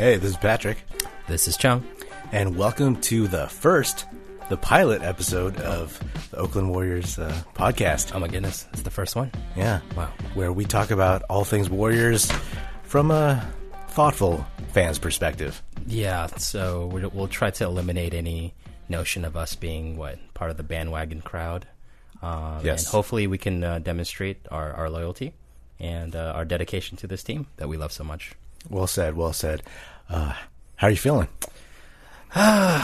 [0.00, 0.78] Hey, this is Patrick,
[1.28, 1.86] This is Chung.
[2.32, 4.06] and welcome to the first,
[4.48, 6.00] the pilot episode of
[6.30, 8.14] the Oakland Warriors uh, podcast.
[8.14, 9.30] Oh my goodness, it's the first one.
[9.56, 10.08] Yeah, Wow.
[10.32, 12.32] where we talk about all things Warriors
[12.84, 13.46] from a
[13.88, 15.62] thoughtful fan's perspective.
[15.86, 18.54] Yeah, so we- we'll try to eliminate any
[18.88, 21.66] notion of us being what part of the bandwagon crowd.
[22.22, 22.84] Um, Yes.
[22.86, 25.34] and hopefully we can uh, demonstrate our, our loyalty
[25.78, 28.32] and uh, our dedication to this team that we love so much.
[28.68, 29.62] Well said, well said.
[30.10, 30.32] Uh,
[30.76, 31.28] how are you feeling?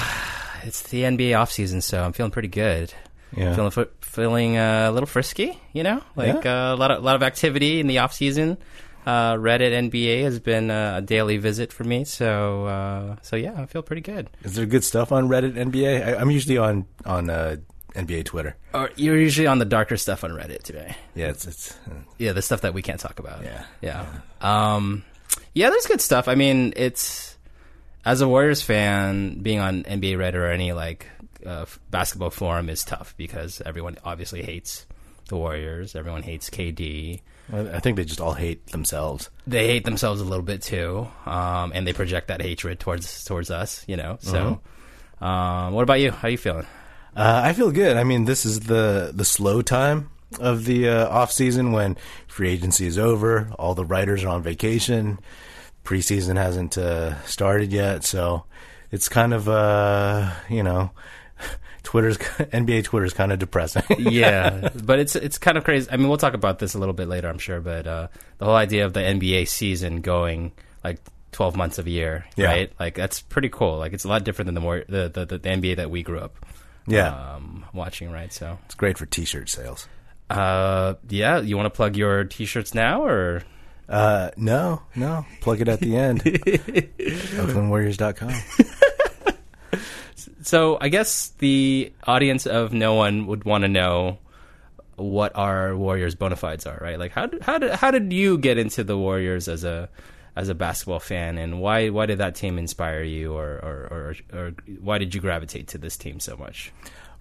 [0.64, 2.92] It's the NBA offseason, so I'm feeling pretty good.
[3.36, 3.54] Yeah.
[3.54, 7.22] Feeling feeling uh, a little frisky, you know, like uh, a lot of lot of
[7.22, 8.58] activity in the off season.
[9.06, 13.54] Uh, Reddit NBA has been uh, a daily visit for me, so uh, so yeah,
[13.56, 14.28] I feel pretty good.
[14.42, 16.04] Is there good stuff on Reddit NBA?
[16.04, 17.56] I, I'm usually on on uh,
[17.94, 18.56] NBA Twitter.
[18.74, 20.96] Or you're usually on the darker stuff on Reddit today.
[21.14, 23.44] Yeah, it's it's uh, Yeah, the stuff that we can't talk about.
[23.44, 23.64] Yeah.
[23.80, 24.06] yeah,
[24.40, 25.04] um,
[25.56, 25.70] yeah.
[25.70, 26.28] There's good stuff.
[26.28, 27.36] I mean, it's
[28.04, 31.08] as a Warriors fan, being on NBA Reddit or any like
[31.44, 34.86] uh, basketball forum is tough because everyone obviously hates
[35.28, 35.94] the Warriors.
[35.96, 37.20] Everyone hates KD.
[37.52, 39.30] I think they just all hate themselves.
[39.46, 43.50] They hate themselves a little bit too, um, and they project that hatred towards towards
[43.50, 43.84] us.
[43.86, 44.18] You know.
[44.20, 44.60] So,
[45.20, 46.10] um, what about you?
[46.10, 46.66] How are you feeling?
[47.14, 47.96] Uh, I feel good.
[47.96, 50.10] I mean, this is the the slow time
[50.40, 53.52] of the uh, off season when free agency is over.
[53.58, 55.20] All the writers are on vacation.
[55.86, 58.44] Preseason hasn't uh, started yet, so
[58.90, 60.90] it's kind of uh, you know,
[61.82, 63.84] Twitter's NBA Twitter's kind of depressing.
[63.98, 65.88] yeah, but it's it's kind of crazy.
[65.90, 67.60] I mean, we'll talk about this a little bit later, I'm sure.
[67.60, 70.52] But uh, the whole idea of the NBA season going
[70.84, 70.98] like
[71.32, 72.46] 12 months of a year, Yeah.
[72.46, 72.72] right?
[72.80, 73.78] Like that's pretty cool.
[73.78, 76.02] Like it's a lot different than the more the the, the, the NBA that we
[76.02, 76.34] grew up,
[76.86, 78.32] yeah, um, watching, right?
[78.32, 79.86] So, it's great for T-shirt sales.
[80.30, 83.42] uh, yeah, you want to plug your T-shirts now, or
[83.88, 86.22] Uh, no, no, plug it at the end.
[86.24, 88.34] OaklandWarriors.com.
[90.42, 90.78] so?
[90.80, 94.18] I guess the audience of no one would want to know
[94.96, 96.98] what our Warriors bona fides are, right?
[96.98, 99.88] Like how did, how did how did you get into the Warriors as a
[100.34, 104.38] as a basketball fan, and why why did that team inspire you, or or, or,
[104.38, 106.72] or why did you gravitate to this team so much?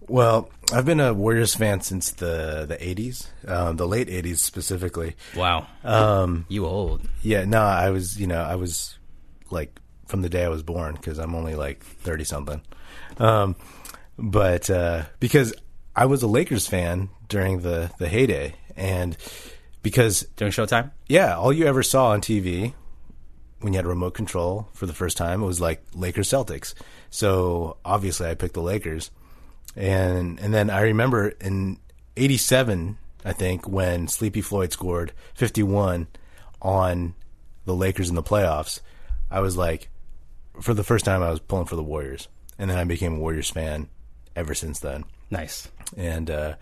[0.08, 5.16] Well, I've been a Warriors fan since the the '80s, um, the late '80s specifically.
[5.36, 7.02] Wow, Um, you old.
[7.22, 8.98] Yeah, no, I was, you know, I was
[9.50, 12.62] like from the day I was born because I'm only like 30 something.
[13.18, 13.56] Um,
[14.20, 15.54] but uh, because
[15.96, 19.18] I was a Lakers fan during the, the heyday, and
[19.82, 22.74] because, During Showtime, yeah, all you ever saw on TV
[23.62, 26.74] when you had a remote control for the first time, it was like Lakers Celtics.
[27.10, 29.10] So obviously I picked the Lakers.
[29.76, 31.80] And and then I remember in
[32.16, 36.08] '87, I think, when Sleepy Floyd scored 51
[36.62, 37.14] on
[37.66, 38.80] the Lakers in the playoffs,
[39.30, 39.90] I was like,
[40.62, 42.28] for the first time, I was pulling for the Warriors,
[42.58, 43.90] and then I became a Warriors fan
[44.36, 45.06] ever since then.
[45.30, 45.68] nice.
[45.98, 46.56] And uh,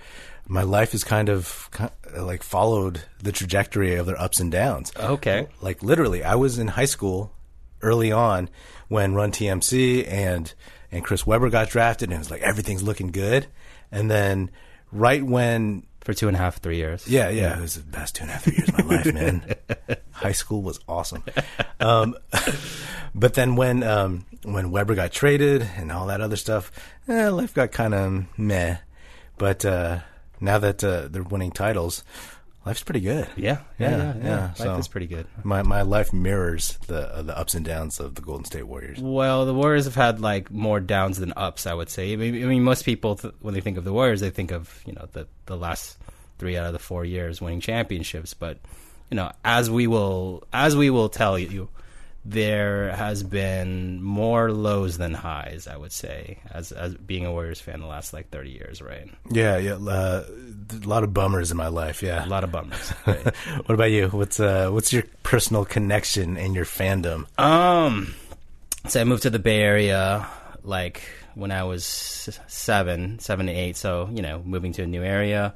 [0.48, 1.70] my life has kind of
[2.18, 4.92] like followed the trajectory of their ups and downs.
[4.98, 5.48] Okay.
[5.62, 7.32] Like literally, I was in high school
[7.82, 8.50] early on
[8.88, 10.54] when Run TMC and
[10.94, 13.48] and Chris Webber got drafted, and it was like everything's looking good.
[13.92, 14.50] And then
[14.92, 17.08] right when For two and a half, three years.
[17.08, 19.14] yeah, yeah, it was the best two and a half three years of my life,
[19.14, 19.56] man.
[20.12, 21.24] High school was awesome.
[21.80, 22.16] Um,
[23.16, 26.72] but then when um, when Webber got traded and all that other stuff,
[27.08, 28.78] eh, life got kind of meh.
[29.38, 30.00] But uh,
[30.40, 32.04] now that uh, they're winning titles,
[32.66, 33.28] life's pretty good.
[33.36, 33.98] yeah, yeah, yeah.
[33.98, 35.28] Yeah, yeah, Life so- is pretty good.
[35.44, 39.00] My my life mirrors the uh, the ups and downs of the Golden State Warriors.
[39.00, 42.14] Well, the Warriors have had like more downs than ups, I would say.
[42.14, 44.52] I mean, I mean most people th- when they think of the Warriors, they think
[44.52, 45.98] of you know the the last
[46.40, 48.34] three out of the four years winning championships.
[48.34, 48.58] But
[49.12, 51.70] you know, as we will as we will tell you,
[52.26, 55.68] there has been more lows than highs.
[55.68, 59.10] I would say, as as being a Warriors fan the last like thirty years, right?
[59.30, 60.26] Yeah, yeah, uh,
[60.72, 62.02] a lot of bummers in my life.
[62.02, 62.26] Yeah.
[62.26, 62.94] A lot of bummers.
[63.06, 63.36] Right?
[63.66, 64.08] what about you?
[64.08, 67.26] What's uh, what's your personal connection and your fandom?
[67.38, 68.14] Um,
[68.88, 70.26] so I moved to the Bay Area
[70.64, 71.04] like
[71.36, 71.84] when I was
[72.48, 73.76] seven, seven to eight.
[73.76, 75.56] So you know, moving to a new area,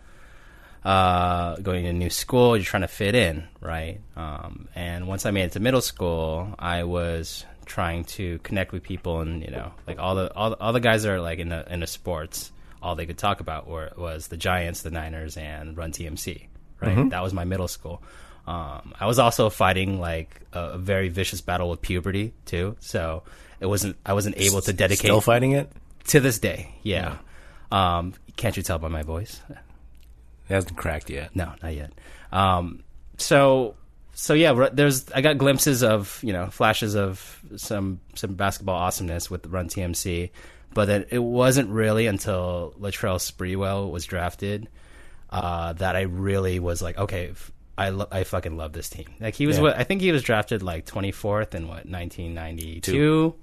[0.88, 4.00] uh, going to a new school, you're trying to fit in, right?
[4.16, 8.84] Um, and once I made it to middle school, I was trying to connect with
[8.84, 11.40] people, and you know, like all the all, the- all the guys that are like
[11.40, 12.52] in the in the sports,
[12.82, 16.48] all they could talk about were was the Giants, the Niners, and Run TMC,
[16.80, 17.10] right?
[17.10, 18.02] That was my middle school.
[18.48, 23.24] Um, I was also fighting like a, a very vicious battle with puberty too, so
[23.60, 25.70] it wasn't I wasn't able to dedicate Still fighting it?
[26.08, 26.74] to this day.
[26.84, 27.18] Yeah.
[27.74, 29.42] Um, can't you tell by my voice?
[30.50, 31.36] It hasn't cracked yet.
[31.36, 31.92] No, not yet.
[32.32, 32.84] Um,
[33.18, 33.76] so
[34.14, 39.30] so yeah, there's I got glimpses of you know flashes of some some basketball awesomeness
[39.30, 40.32] with Run TMC,
[40.74, 44.68] but then it wasn't really until Latrell Sprewell was drafted
[45.30, 49.06] uh, that I really was like, okay, f- I lo- I fucking love this team.
[49.20, 49.64] Like he was Yeah.
[49.64, 53.36] what I think he was drafted like 24th in what 1992.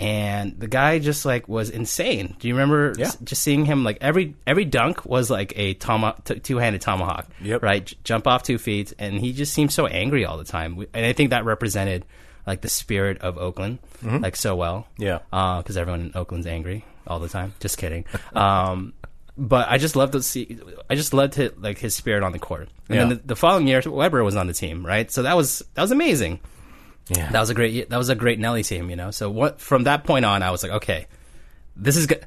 [0.00, 2.36] And the guy just like was insane.
[2.38, 3.10] Do you remember Yeah.
[3.24, 7.26] just seeing him like every every dunk was like a t- two-handed tomahawk.
[7.42, 7.62] Yep.
[7.62, 7.84] Right?
[7.84, 10.76] J- jump off two feet and he just seemed so angry all the time.
[10.76, 12.04] We- And I think that represented
[12.46, 15.18] like the spirit of Oakland like so well Yeah.
[15.30, 17.54] because everyone in Oakland's angry all the time.
[17.58, 18.04] Just kidding.
[18.34, 18.92] Um,
[19.36, 20.58] but I just love to see.
[20.88, 22.68] I just loved his, like his spirit on the court.
[22.88, 25.10] And then the, the following year, Webber was on the team, right?
[25.12, 26.40] So that was that was amazing.
[27.08, 27.30] Yeah.
[27.30, 27.90] That was a great.
[27.90, 29.10] That was a great Nellie team, you know.
[29.10, 31.06] So what from that point on, I was like, okay,
[31.76, 32.26] this is good.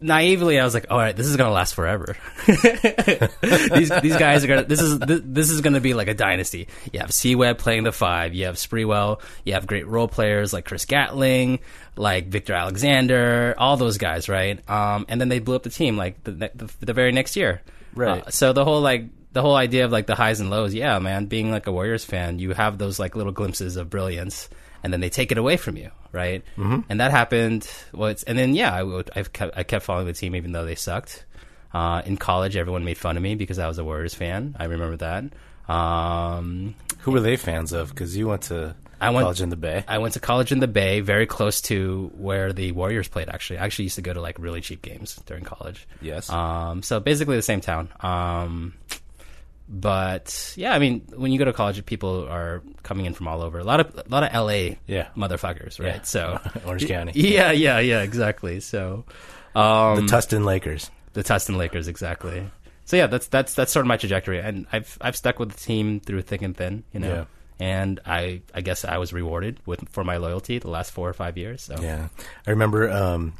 [0.00, 2.16] Naively, I was like, all right, this is gonna last forever.
[2.46, 4.64] these these guys are gonna.
[4.64, 6.68] This is this, this is gonna be like a dynasty.
[6.92, 8.34] You have C Web playing the five.
[8.34, 9.20] You have Sprewell.
[9.44, 11.60] You have great role players like Chris Gatling,
[11.96, 14.58] like Victor Alexander, all those guys, right?
[14.68, 17.62] Um, and then they blew up the team like the the, the very next year,
[17.94, 18.26] Right.
[18.26, 20.98] Uh, so the whole like the whole idea of like the highs and lows, yeah,
[20.98, 21.26] man.
[21.26, 24.48] Being like a Warriors fan, you have those like little glimpses of brilliance,
[24.82, 26.42] and then they take it away from you, right?
[26.56, 26.80] Mm-hmm.
[26.88, 27.68] And that happened.
[27.92, 30.52] Well, it's, and then yeah, I would, I've kept, I kept following the team even
[30.52, 31.26] though they sucked.
[31.74, 34.56] Uh, in college, everyone made fun of me because I was a Warriors fan.
[34.58, 35.24] I remember that.
[35.68, 37.88] Um, Who were they fans of?
[37.90, 39.84] Because you went to I went- college in the Bay.
[39.88, 43.28] I went to college in the Bay, very close to where the Warriors played.
[43.28, 45.86] Actually, I actually used to go to like really cheap games during college.
[46.00, 46.30] Yes.
[46.30, 47.88] Um, so basically the same town.
[48.00, 48.74] Um,
[49.68, 53.42] but yeah, I mean, when you go to college, people are coming in from all
[53.42, 53.58] over.
[53.58, 55.08] A lot of a lot of LA Yeah.
[55.16, 55.96] motherfuckers, right?
[55.96, 56.02] Yeah.
[56.02, 57.12] So Orange County.
[57.14, 58.60] yeah, yeah, yeah, exactly.
[58.60, 59.04] So
[59.54, 60.90] um, the Tustin Lakers.
[61.14, 62.48] the Tustin Lakers, exactly.
[62.84, 65.58] So yeah, that's that's that's sort of my trajectory, and I've I've stuck with the
[65.58, 67.14] team through thick and thin, you know.
[67.14, 67.24] Yeah.
[67.60, 71.12] And I I guess I was rewarded with for my loyalty the last four or
[71.14, 71.62] five years.
[71.62, 72.08] So Yeah,
[72.46, 73.32] I remember um,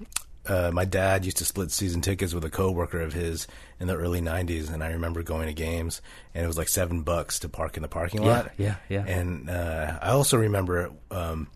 [0.46, 3.46] uh, my dad used to split season tickets with a coworker of his
[3.80, 6.02] in the early '90s, and I remember going to games,
[6.34, 8.52] and it was like seven bucks to park in the parking lot.
[8.56, 9.04] yeah, yeah.
[9.06, 9.14] yeah.
[9.16, 11.48] And uh, I also remember um,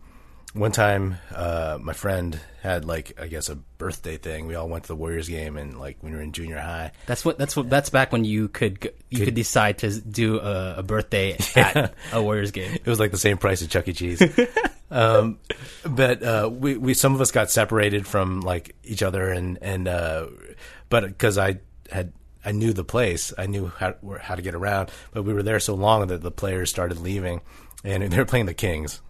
[0.55, 4.47] one time uh, my friend had like I guess a birthday thing.
[4.47, 6.93] We all went to the Warriors game, and like when we were in junior high.
[7.07, 10.77] That's what that's what that's back when you could you could decide to do a,
[10.79, 12.75] a birthday at a Warriors game.
[12.75, 13.93] It was like the same price as Chuck E.
[13.93, 14.23] Cheese.
[14.91, 15.39] um,
[15.85, 19.87] but uh, we, we some of us got separated from like each other, and and
[19.87, 20.27] uh,
[20.89, 21.61] but because I
[21.91, 22.13] had
[22.45, 24.91] I knew the place, I knew how how to get around.
[25.13, 27.43] But we were there so long that the players started leaving,
[27.85, 29.01] and they were playing the Kings.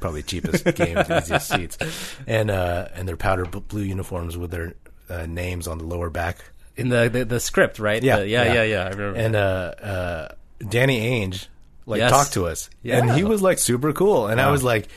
[0.00, 1.78] Probably cheapest games, easiest seats,
[2.26, 4.74] and uh, and their powder blue uniforms with their
[5.08, 6.38] uh, names on the lower back
[6.76, 8.02] In the the, the script, right?
[8.02, 9.18] yeah, The- yeah, yeah, yeah, I remember.
[9.18, 9.38] And uh,
[9.82, 10.28] uh,
[10.68, 11.46] Danny Ainge
[11.86, 12.10] like Yes.
[12.10, 12.98] talked to us, Yeah.
[12.98, 14.26] and he was like super cool.
[14.28, 14.88] And I was like,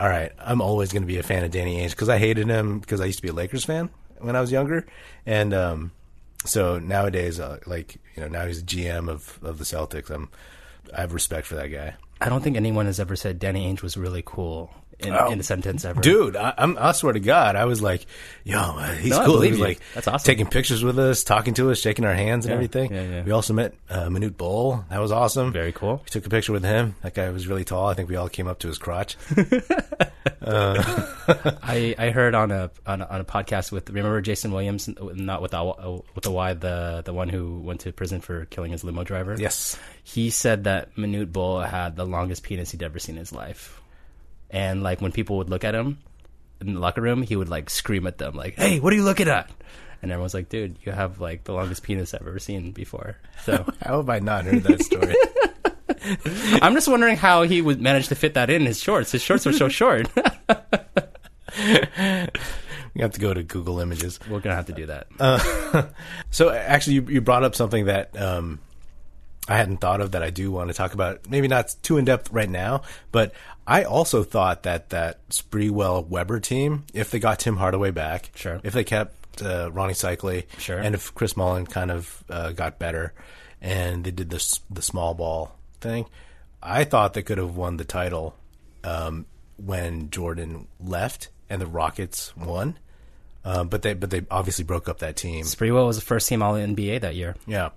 [0.00, 2.48] all right, I'm always going to be a fan of Danny Ainge because I hated
[2.48, 3.88] him because I used to be a Lakers fan
[4.18, 4.84] when I was younger,
[5.26, 5.92] and um,
[6.44, 10.10] so nowadays, uh, like you know, now he's the GM of of the Celtics.
[10.10, 10.28] I'm
[10.96, 11.94] I have respect for that guy.
[12.24, 15.30] I don't think anyone has ever said Danny Ainge was really cool in, Oh.
[15.30, 16.00] in a sentence ever.
[16.00, 18.06] Dude, I, I'm, I swear to God, I was like,
[18.44, 20.24] "Yo, uh, he's No, cool." He was like, That's awesome.
[20.24, 22.94] taking pictures with us, talking to us, shaking our hands and Yeah, everything.
[22.94, 23.22] yeah, yeah.
[23.24, 24.84] We also met uh, Manute Bol.
[24.90, 25.52] That was awesome.
[25.52, 26.00] Very cool.
[26.04, 26.94] We took a picture with him.
[27.02, 27.88] That guy was really tall.
[27.88, 29.16] I think we all came up to his crotch.
[30.46, 35.40] I, I heard on a, on a on a podcast with remember Jason Williams, not
[35.42, 38.84] with the with the Y, the the one who went to prison for killing his
[38.84, 39.36] limo driver.
[39.38, 39.78] yes.
[40.02, 43.80] he said that Manute Bol had the longest penis he'd ever seen in his life.
[44.50, 45.98] And like when people would look at him
[46.60, 49.04] in the locker room, he would like scream at them, like, "Hey, what are you
[49.04, 49.50] looking at?"
[50.00, 53.64] And everyone's like, "Dude, you have like the longest penis I've ever seen before." So
[53.82, 55.14] How have I not heard that story?
[56.62, 59.12] I'm just wondering how he would manage to fit that in his shorts.
[59.12, 60.08] His shorts are so short.
[60.14, 60.22] we
[63.00, 64.20] have to go to Google Images.
[64.28, 65.92] We're gonna have to do that.
[66.30, 68.60] So actually, you, you brought up something that um,
[69.48, 71.28] I hadn't thought of that I do want to talk about.
[71.28, 72.82] Maybe not too in depth right now,
[73.12, 73.32] but
[73.66, 78.60] I also thought that that Sprewell Webber team, if they got Tim Hardaway back, Sure.
[78.62, 80.78] if they kept uh, Rony Seikaly, Sure.
[80.78, 83.12] and if Chris Mullin kind of uh, got better,
[83.60, 86.06] and they did this the small ball thing,
[86.62, 88.36] I thought they could have won the title
[88.82, 92.78] um, when Jordan left and the Rockets won.
[93.46, 95.44] Um, but they but they obviously broke up that team.
[95.44, 97.36] Sprewell was the first team All the NBA that year.
[97.46, 97.70] Yeah,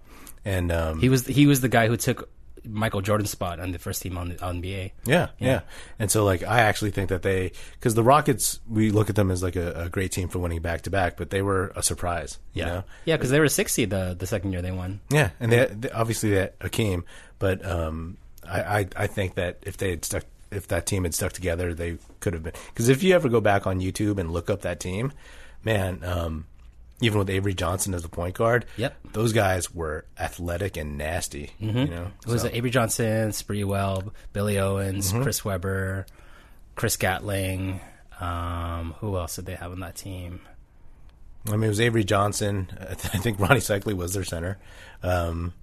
[0.48, 2.30] and um, He was he was the guy who took
[2.64, 4.92] Michael Jordan's spot on the first team on the on NBA.
[5.06, 5.62] yeah, yeah,
[6.00, 9.32] and so like I actually think that they because the Rockets we look at them
[9.32, 11.84] as like a, a great team for winning back to back, but they were a
[11.84, 12.40] surprise.
[12.54, 12.84] you Yeah, know?
[13.06, 15.00] yeah, because they were 60 the the second year they won.
[15.10, 17.06] yeah, and they, they obviously they had Hakeem,
[17.40, 21.14] but um, I, I, I think that if they had stuck, if that team had
[21.14, 22.54] stuck together, they could have been.
[22.74, 25.12] Because if you ever go back on YouTube and look up that team,
[25.64, 26.46] man, um,
[27.02, 28.96] even with Avery Johnson as the point guard, Yep.
[29.14, 31.52] those guys were athletic and nasty.
[31.60, 35.24] You know, It was So- Avery Johnson, Sprewell, Billy Owens, Mm-hmm.
[35.24, 36.06] Chris Webber,
[36.76, 37.80] Chris Gatling.
[38.20, 40.40] Um, who else did they have on that team?
[41.48, 42.68] I mean, it was Avery Johnson.
[42.80, 44.58] I th- I think Rony Seikaly was their center.
[45.04, 45.54] Um,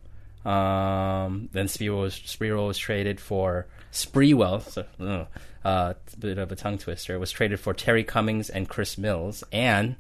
[0.49, 4.61] Um, then Sprewell was, Sprewell was traded for Sprewell.
[4.69, 5.25] So, uh,
[5.67, 7.19] uh, bit of a tongue twister.
[7.19, 9.97] Was traded for Terry Cummings and Chris Mills and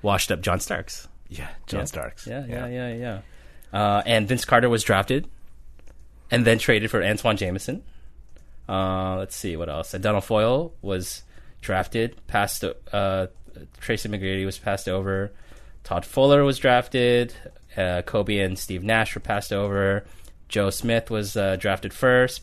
[0.00, 1.08] washed up John Starks.
[1.30, 1.84] Yeah, John Yeah.
[1.86, 2.26] Starks.
[2.26, 3.20] Yeah, yeah, yeah, yeah.
[3.72, 5.28] Uh, and Vince Carter was drafted
[6.30, 7.82] and then traded for Antawn Jamison.
[8.68, 9.94] Uh, let's see what else.
[9.94, 11.22] And Adonal Foyle was
[11.60, 12.64] drafted, passed.
[12.92, 13.26] Uh,
[13.80, 15.32] Tracy McGrady was passed over.
[15.84, 17.32] Todd Fuller was drafted.
[17.76, 20.04] Uh, Kobe and Steve Nash were passed over.
[20.48, 22.42] Joe Smith was uh, drafted first.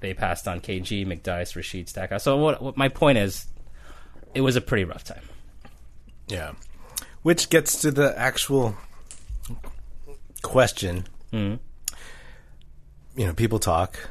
[0.00, 2.22] They passed on KG, McDyess, Rashid Stackhouse.
[2.22, 3.46] So what, what my point is,
[4.32, 5.22] it was a pretty rough time.
[6.28, 6.52] Yeah.
[7.28, 8.74] Which gets to the actual
[10.40, 11.04] question.
[11.30, 11.56] Mm-hmm.
[13.20, 14.08] You know, people talk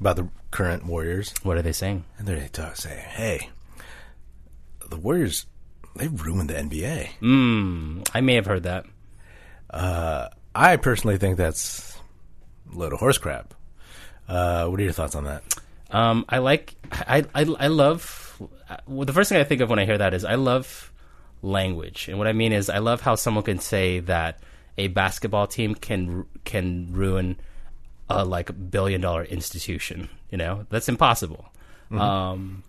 [0.00, 2.06] about the current Warriors, What are they saying?
[2.16, 3.50] and they talk say, "Hey,
[4.88, 8.86] the Warriors—they've ruined the NBA." Mm, I may have heard that.
[9.70, 11.98] I personally think that's
[12.72, 13.52] a load of horse crap.
[14.26, 15.42] Uh, what are your thoughts on that?
[15.90, 18.40] Um, I like I, I I love
[18.86, 20.90] well, the first thing I think of when I hear that is I love
[21.42, 24.40] language, and what I mean is I love how someone can say that
[24.76, 27.36] a basketball team can can ruin
[28.08, 30.08] a like billion dollar institution.
[30.30, 31.46] You know that's impossible.
[31.90, 32.62] Um,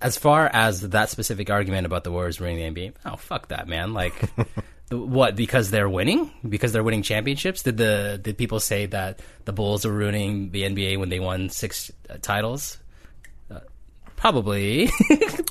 [0.00, 3.68] as far as that specific argument about the Warriors ruining the NBA, oh fuck that
[3.68, 3.94] man!
[3.94, 4.14] Like.
[4.90, 5.34] What?
[5.34, 6.30] Because they're winning?
[6.46, 7.62] Because they're winning championships?
[7.62, 11.48] Did the did people say that the Bulls were ruining the NBA when they won
[11.48, 12.78] six uh, titles?
[14.24, 14.88] Probably.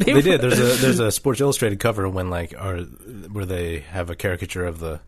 [0.04, 0.42] They did.
[0.42, 4.66] There's a there's a Sports Illustrated cover when like or where they have a caricature
[4.66, 5.00] of the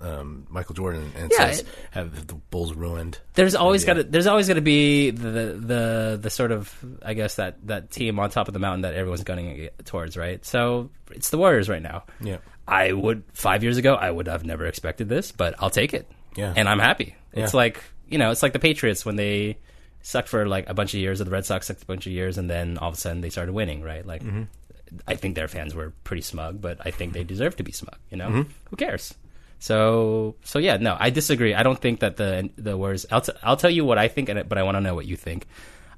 [0.00, 3.18] um, Michael Jordan and Yeah, says have the Bulls ruined.
[3.34, 5.28] There's always got to there's always got to be the,
[5.60, 6.72] the the sort of
[7.04, 10.42] I guess that that team on top of the mountain that everyone's gunning towards, right?
[10.46, 12.04] So it's the Warriors right now.
[12.20, 12.38] Yeah.
[12.68, 16.08] I would five years ago I would have never expected this, but I'll take it.
[16.36, 16.54] Yeah.
[16.56, 17.16] and I'm happy.
[17.32, 17.56] It's Yeah.
[17.58, 19.58] like you know, it's like the Patriots when they
[20.02, 22.12] sucked for like a bunch of years, or the Red Sox sucked a bunch of
[22.12, 24.06] years, and then all of a sudden they started winning, right?
[24.06, 24.42] Like, mm-hmm.
[25.06, 27.28] I think their fans were pretty smug, but I think they mm-hmm.
[27.28, 27.96] deserve to be smug.
[28.10, 28.50] You know, mm-hmm.
[28.70, 29.14] who cares?
[29.58, 31.54] So, so yeah, no, I disagree.
[31.54, 33.06] I don't think that the the Warriors.
[33.10, 35.16] I'll t- I'll tell you what I think, but I want to know what you
[35.16, 35.46] think.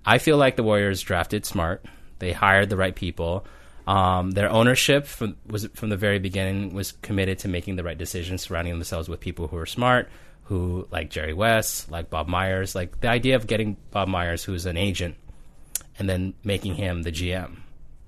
[0.04, 1.84] I feel like the Warriors drafted smart.
[2.18, 3.46] They hired the right people.
[3.86, 7.98] Um, their ownership from, was from the very beginning was committed to making the right
[7.98, 10.08] decisions, surrounding themselves with people who are smart,
[10.44, 14.66] who like Jerry West, like Bob Myers, like the idea of getting Bob Myers, who's
[14.66, 15.14] an agent,
[15.98, 17.56] and then making him the GM.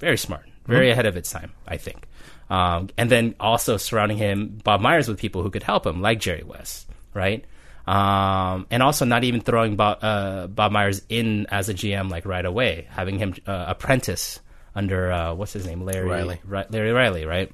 [0.01, 2.07] Very smart, very ahead of its time, I think.
[2.51, 6.21] Um, and then also surrounding him, Bob Myers, with people who could help him, like
[6.21, 7.45] Jerry West, right?
[7.87, 12.25] Um, and also not even throwing Bob, uh, Bob Myers in as a GM like
[12.27, 14.41] right away, having him uh, apprentice
[14.75, 16.41] under uh, what's his name, Larry Riley.
[16.45, 17.51] Ri- Larry Riley, right?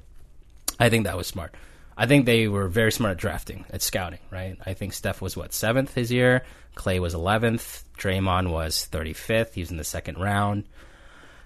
[0.79, 1.53] I think that was smart.
[1.97, 4.57] I think they were very smart at drafting, at scouting, right?
[4.65, 6.43] I think Steph was what seventh his year,
[6.75, 9.53] Clay was eleventh, Draymond was thirty fifth.
[9.55, 10.63] He was in the second round.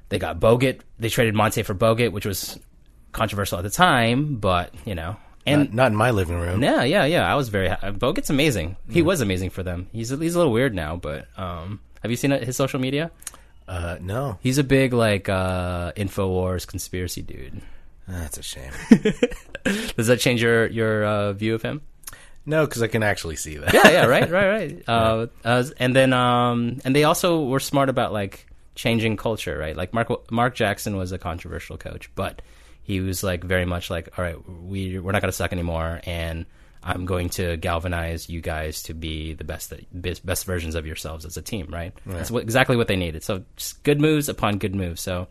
[0.09, 0.81] They got Bogut.
[0.99, 2.59] They traded Monta for Bogut, which was
[3.11, 6.61] controversial at the time, but you know, and Not, not in my living room.
[6.61, 7.29] yeah, yeah, yeah.
[7.31, 8.77] I was very ha- Bogut's amazing.
[8.89, 9.87] He was amazing for them.
[9.91, 13.09] He's a, he's a little weird now, but um, have you seen his social media?
[13.67, 17.61] Uh, no, He's a big like uh, Infowars conspiracy dude.
[18.07, 18.71] That's a shame.
[19.97, 21.81] Does that change your your uh, view of him?
[22.45, 23.73] no, because I can actually see that.
[23.73, 24.83] yeah, yeah, right, right, right.
[24.87, 29.75] Uh, uh, and then, um, and they also were smart about like changing culture, right?
[29.75, 32.41] Like Mark Mark Jackson was a controversial coach, but
[32.83, 36.01] he was like very much like, all right, we we're not going to suck anymore,
[36.03, 36.45] and
[36.83, 41.25] I'm going to galvanize you guys to be the best that best, versions of yourselves
[41.25, 41.93] as a team, right?
[42.05, 43.23] That's what, exactly what they needed.
[43.23, 45.01] So just good moves upon good moves.
[45.01, 45.27] So.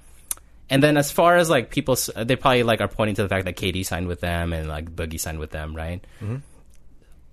[0.70, 3.44] And then, as far as like people, they probably like are pointing to the fact
[3.44, 6.04] that KD signed with them and like Boogie signed with them, right?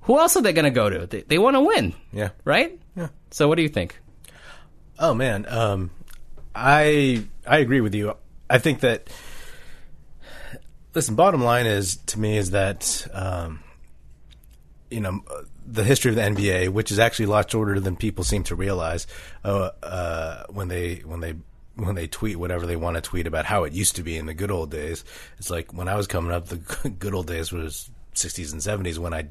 [0.05, 1.05] Who else are they going to go to?
[1.05, 2.29] They, they want to win, Yeah.
[2.43, 2.77] right?
[2.95, 3.07] Yeah.
[3.29, 3.97] So what do you think?
[4.99, 5.91] Oh man, um,
[6.53, 8.15] I I agree with you.
[8.49, 9.07] I think that
[10.93, 11.15] listen.
[11.15, 13.63] Bottom line is to me is that um,
[14.89, 15.21] you know
[15.65, 18.55] the history of the NBA, which is actually a lot shorter than people seem to
[18.55, 19.07] realize
[19.43, 21.35] uh, uh, when they when they
[21.75, 24.25] when they tweet whatever they want to tweet about how it used to be in
[24.25, 25.03] the good old days.
[25.37, 26.57] It's like when I was coming up, the
[26.99, 29.27] good old days was 60s and 70s when I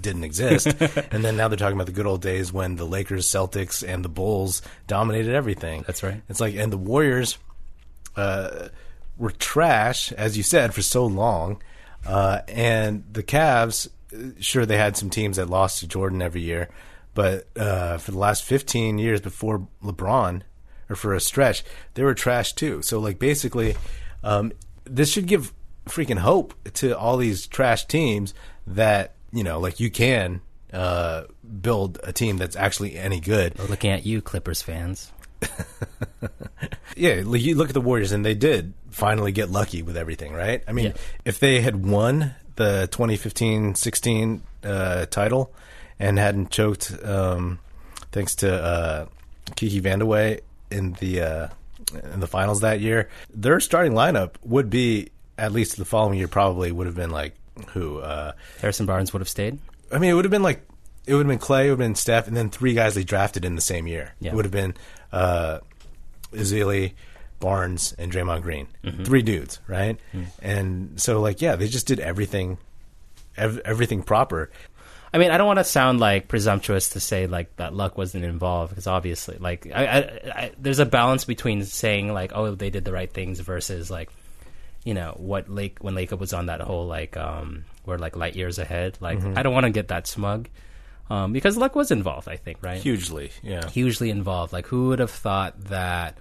[0.00, 0.66] didn't exist.
[1.10, 4.04] and then now they're talking about the good old days when the Lakers, Celtics, and
[4.04, 5.84] the Bulls dominated everything.
[5.86, 6.22] That's right.
[6.28, 7.38] It's like, and the Warriors
[8.16, 8.68] uh,
[9.16, 11.62] were trash, as you said, for so long.
[12.06, 16.42] Uh, and the Cavs, uh, sure, they had some teams that lost to Jordan every
[16.42, 16.68] year.
[17.14, 20.42] But uh, for the last 15 years before LeBron,
[20.88, 21.64] or for a stretch,
[21.94, 22.82] they were trash too.
[22.82, 23.76] So, like, basically,
[24.22, 24.52] um,
[24.84, 25.52] this should give
[25.86, 28.34] freaking hope to all these trash teams
[28.66, 30.40] that, you know, like you can
[30.72, 31.24] uh,
[31.60, 33.58] build a team that's actually any good.
[33.68, 35.12] Looking at you, Clippers fans.
[36.96, 40.62] Yeah, you look at the Warriors, and they did finally get lucky with everything, right?
[40.66, 40.92] I mean, Yeah.
[41.26, 45.52] if they had won the 2015-16 uh, title
[45.98, 47.58] and hadn't choked, um,
[48.12, 49.06] thanks to uh,
[49.56, 51.48] Kiki Vandeweghe in the uh,
[52.12, 56.28] in the finals that year, their starting lineup would be at least the following year
[56.28, 57.34] probably would have been like
[57.68, 57.98] who.
[57.98, 59.58] Uh, Harrison Barnes would have stayed.
[59.92, 60.62] I mean, it would have been like
[61.06, 63.04] it would have been Clay, it would have been Steph, and then three guys they
[63.04, 64.14] drafted in the same year.
[64.20, 64.32] Yeah.
[64.32, 64.74] It would have been
[65.12, 65.60] uh,
[66.32, 66.94] Ezeli,
[67.38, 68.66] Barnes, and Draymond Green.
[69.04, 69.98] Three dudes, right?
[70.42, 72.58] And so, like, yeah, they just did everything,
[73.36, 74.50] ev- everything proper.
[75.12, 78.24] I mean, I don't want to sound like presumptuous to say like that luck wasn't
[78.24, 79.98] involved because obviously, like, I, I,
[80.30, 84.10] I, there's a balance between saying like, oh, they did the right things versus like,
[84.84, 88.36] you know, what Lake when Laker was on that whole like, um, we're like light
[88.36, 88.98] years ahead.
[89.00, 90.48] Like, I don't want to get that smug,
[91.08, 92.28] um, because luck was involved.
[92.28, 92.80] I think, right?
[92.80, 93.68] Hugely, yeah.
[93.68, 94.52] hugely involved.
[94.52, 96.18] Like, who would have thought that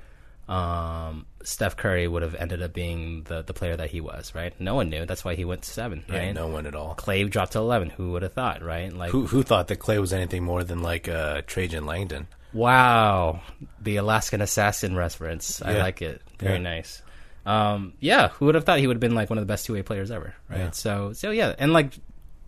[0.47, 4.53] um, Steph Curry would have ended up being the, the player that he was, right?
[4.59, 5.05] No one knew.
[5.05, 6.33] That's why he went to seven, Yeah, right?
[6.35, 6.93] no one at all.
[6.95, 7.89] Clay dropped to 11.
[7.91, 8.91] Who would have thought, right?
[8.93, 12.27] Like, Who who thought that Clay was anything more than like uh, Trajan Langdon?
[12.53, 13.41] wow,
[13.81, 15.61] the Alaskan assassin reference.
[15.61, 16.21] I like it.
[16.39, 16.59] Very Yeah.
[16.59, 17.01] nice.
[17.45, 19.65] Um, yeah, who would have thought he would have been like one of the best
[19.65, 20.59] two way players ever, right?
[20.59, 20.71] Yeah.
[20.71, 21.93] So, so yeah, and like,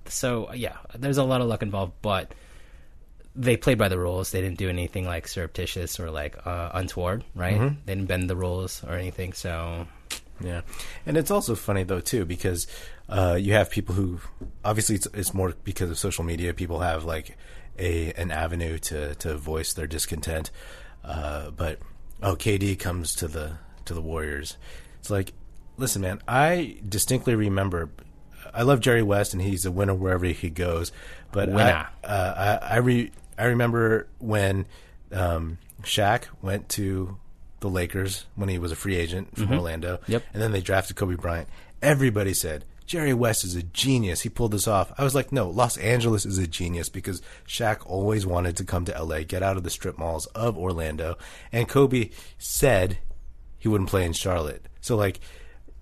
[0.05, 2.33] so yeah, there's a lot of luck involved, but
[3.37, 4.31] they played by the rules.
[4.31, 7.55] They didn't do anything like surreptitious or like uh, untoward, right?
[7.55, 7.75] Mm-hmm.
[7.85, 9.33] They didn't bend the rules or anything.
[9.33, 9.87] So,
[10.41, 10.61] Yeah,
[11.05, 12.67] and it's also funny though too because
[13.07, 14.19] uh, you have people who
[14.65, 16.53] obviously it's, it's more because of social media.
[16.53, 17.37] People have like
[17.77, 20.49] a an avenue to to voice their discontent.
[21.03, 21.79] Uh, but
[22.23, 24.57] oh, KD comes to the to the Warriors.
[24.99, 25.33] It's like,
[25.77, 27.89] listen, man, I distinctly remember.
[28.53, 30.91] I love Jerry West, and he's a winner wherever he goes.
[31.31, 31.49] But.
[31.49, 34.65] I, uh, I, I re I remember when
[35.11, 37.17] um, Shaq went to
[37.59, 39.99] the Lakers when he was a free agent from Orlando.
[40.07, 40.23] Yep.
[40.33, 41.49] And then they drafted Kobe Bryant.
[41.81, 44.21] Everybody said Jerry West is a genius.
[44.21, 44.91] He pulled this off.
[44.97, 48.85] I was like, no, Los Angeles is a genius because Shaq always wanted to come
[48.85, 51.17] to LA, get out of the strip malls of Orlando,
[51.51, 52.99] and Kobe said
[53.59, 54.67] he wouldn't play in Charlotte.
[54.81, 55.19] So like,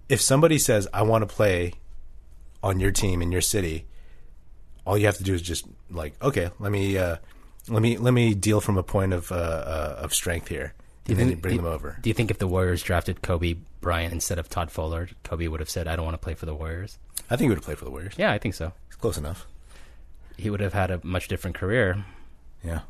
[0.10, 1.74] if somebody says I want to play
[2.64, 3.86] on your team in your city,
[4.86, 7.18] all you have to do is just like, okay, let me uh,
[7.70, 10.74] let me let me deal from a point of uh, uh, of strength here,
[11.08, 11.98] and then you bring do, them over.
[12.02, 15.60] Do you think if the Warriors drafted Kobe Bryant instead of Todd Fuller, Kobe would
[15.60, 16.98] have said, "I don't want to play for the Warriors"?
[17.30, 18.14] I think he would have played for the Warriors.
[18.18, 18.74] Yeah, I think so.
[18.88, 19.48] It's close enough.
[20.38, 22.06] he would have had a much different career.
[22.64, 22.82] Yeah.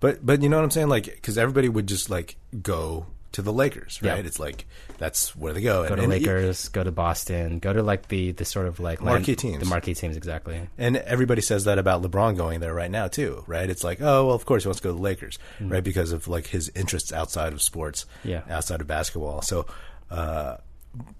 [0.00, 0.88] But but you know what I'm saying?
[0.88, 4.18] Like because everybody would just like go to the Lakers, right?
[4.18, 4.26] Yeah.
[4.26, 4.66] It's like
[4.98, 5.88] that's where they go.
[5.88, 9.00] Go to and, Lakers, go to Boston, go to like the the sort of like
[9.00, 9.58] Marquee land- teams.
[9.60, 10.60] the marquee teams exactly.
[10.78, 13.68] And everybody says that about LeBron going there right now too, right?
[13.70, 15.84] It's like, oh well, of course he wants to go to the Lakers, right?
[15.84, 18.28] Because of like his interests outside of sports, Mm-hmm.
[18.30, 18.42] Yeah.
[18.50, 19.42] outside of basketball.
[19.42, 19.66] So,
[20.10, 20.56] uh,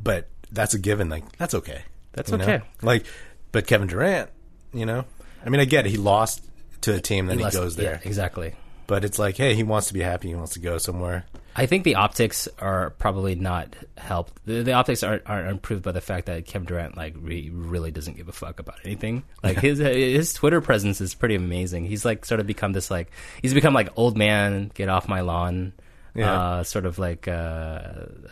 [0.03, 1.09] but that's a given.
[1.09, 1.83] Like that's okay.
[2.12, 2.44] That's you know?
[2.44, 2.61] okay.
[2.83, 3.07] Like,
[3.53, 4.31] but Kevin Durant,
[4.75, 5.05] you know,
[5.44, 5.90] I mean, I get it.
[5.90, 6.44] He lost
[6.83, 8.01] to a team, then he, Less- goes there.
[8.03, 8.55] yeah, exactly.
[8.88, 10.29] But it's like, hey, he wants to be happy.
[10.29, 11.25] He wants to go somewhere.
[11.57, 14.33] I think the optics are probably not helped.
[14.47, 17.91] The, the optics aren't, aren't improved by the fact that Kevin Durant like re, really
[17.91, 19.25] doesn't give a fuck about anything.
[19.43, 21.87] Like his his Twitter presence is pretty amazing.
[21.87, 23.11] He's like sort of become this like
[23.43, 25.73] he's become like old man, get off my lawn,
[26.15, 26.33] Yeah.
[26.33, 27.31] uh, sort of like uh,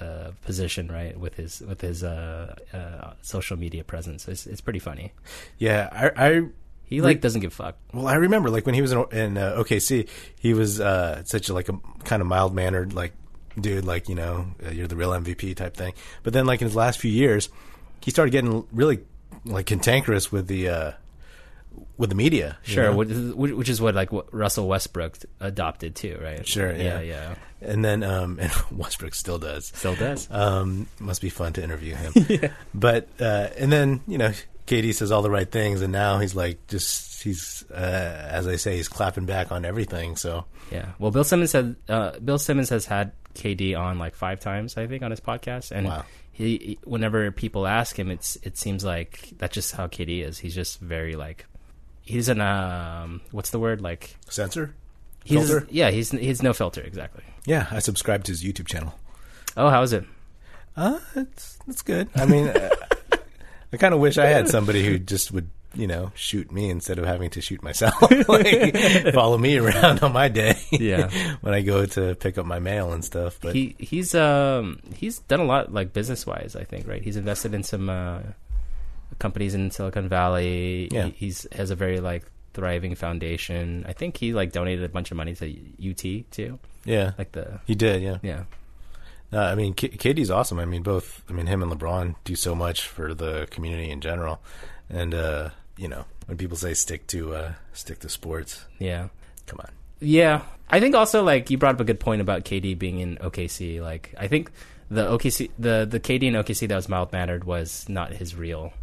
[0.00, 4.28] uh, position right with his with his uh, uh, social media presence.
[4.28, 5.12] It's it's pretty funny.
[5.58, 6.42] Yeah, I, I
[6.88, 7.76] He like doesn't give a fuck.
[7.92, 10.08] Well, I remember like when he was in, in uh, OKC,
[10.40, 13.12] he was uh, such a, like a kind of mild mannered like
[13.60, 15.92] dude, like you know uh, you're the real MVP type thing.
[16.22, 17.48] But then like in his last few years,
[18.02, 19.00] he started getting really
[19.44, 20.92] like cantankerous with the uh,
[21.96, 22.56] with the media.
[22.64, 22.96] you Sure, know?
[22.96, 26.46] which is, which is what like what Russell Westbrook adopted too, right?
[26.46, 27.00] Sure, yeah.
[27.00, 27.34] yeah, yeah.
[27.60, 29.66] and then um, and Westbrook still does.
[29.74, 30.28] Still does.
[30.30, 32.12] Um, must be fun to interview him.
[32.28, 32.52] yeah.
[32.74, 34.32] But uh, and then you know,
[34.68, 37.74] KD says all the right things, and now he's like just he's uh,
[38.30, 40.14] as I say, he's clapping back on everything.
[40.16, 40.90] So Yeah.
[40.98, 44.86] Well, Bill Simmons said uh, Bill Simmons has had KD on like five times, I
[44.86, 46.04] think, on his podcast, and Wow.
[46.32, 50.38] he, he- whenever people ask him, it's it seems like that's just how KD is.
[50.38, 51.46] He's just very like
[52.02, 54.74] he's an um what's the word like censor.
[55.24, 55.66] he's Filter?
[55.70, 57.24] yeah he's he's no filter exactly.
[57.46, 58.94] Yeah, I subscribed to his YouTube channel.
[59.56, 60.04] Oh, how is it?
[60.76, 62.08] Uh, it's it's good.
[62.14, 62.46] I mean,
[63.72, 66.98] I kind of wish I had somebody who just would, you know, shoot me instead
[66.98, 68.00] of having to shoot myself.
[68.28, 70.54] like, follow me around on my day.
[70.72, 71.10] Yeah.
[71.40, 73.38] when I go to pick up my mail and stuff.
[73.40, 77.16] But he he's um he's done a lot like business wise i think right he's
[77.16, 78.20] invested in some uh
[79.18, 81.06] companies in silicon valley Yeah.
[81.06, 85.10] he, he's has a very like thriving foundation i think he like donated a bunch
[85.10, 85.46] of money to
[85.90, 88.02] ut too yeah, like the he did.
[88.02, 88.18] Yeah.
[88.22, 88.44] yeah
[89.32, 90.58] Uh, I mean, K- KD's awesome.
[90.58, 91.22] I mean, both.
[91.28, 94.40] I mean, him and LeBron do so much for the community in general.
[94.88, 99.08] And uh, you know, when people say stick to uh, stick to sports, yeah
[99.46, 99.70] come on.
[100.00, 103.16] yeah i think also like you brought up a good point about kd being in
[103.16, 104.50] okc like i think
[104.90, 108.74] the okc the the kd in okc that was mild mannered was not his real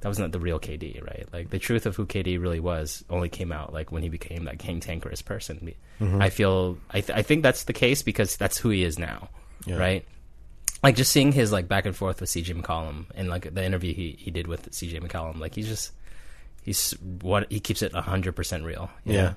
[0.00, 1.26] that was not the real KD, right?
[1.32, 4.44] Like the truth of who KD really was only came out like when he became
[4.44, 5.74] that cantankerous person.
[6.00, 9.28] I feel I th- I think that's the case because that's who he is now,
[9.66, 9.76] Yeah.
[9.76, 10.04] right?
[10.82, 13.92] Like just seeing his like back and forth with CJ McCollum and like the interview
[13.94, 15.92] he, he did with CJ McCollum, like he's just
[16.62, 18.90] he's what he keeps it hundred percent real.
[19.04, 19.22] Yeah.
[19.22, 19.34] know?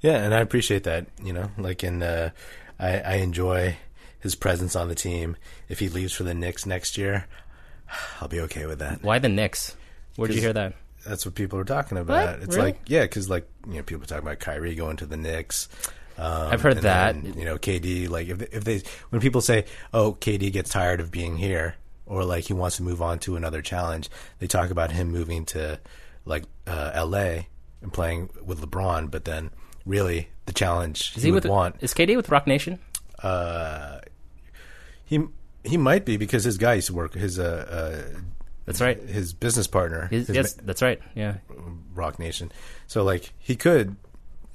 [0.00, 2.30] Yeah, and I appreciate that, you know, like in uh
[2.78, 3.76] I, I enjoy
[4.18, 5.36] his presence on the team.
[5.68, 7.26] If he leaves for the Knicks next year,
[8.20, 9.02] I'll be okay with that.
[9.02, 9.76] Why the Knicks?
[10.16, 10.74] Where'd you hear that?
[11.06, 12.34] That's what people are talking about.
[12.38, 12.42] What?
[12.42, 12.72] It's Really?
[12.72, 15.68] like, yeah, because like you know, people talk about Kyrie going to the Knicks.
[16.18, 17.22] Um, I've heard that.
[17.22, 18.08] then, you know, KD.
[18.08, 21.76] Like if they, if they when people say, "Oh, KD gets tired of being here,"
[22.06, 25.44] or like he wants to move on to another challenge, they talk about him moving
[25.46, 25.80] to
[26.24, 27.48] like uh, L.A.
[27.80, 29.10] and playing with LeBron.
[29.10, 29.50] But then,
[29.86, 32.78] really, the challenge Is he, he would with want is KD with Roc Nation?
[33.22, 34.00] uh,
[35.04, 35.20] he
[35.64, 38.04] he might be because his guy used to work his uh,
[38.66, 38.98] That's right.
[38.98, 41.00] uh his business partner His, his yes, that's right.
[41.14, 41.36] Yeah.
[41.94, 42.50] Roc Nation.
[42.86, 43.96] So like he could,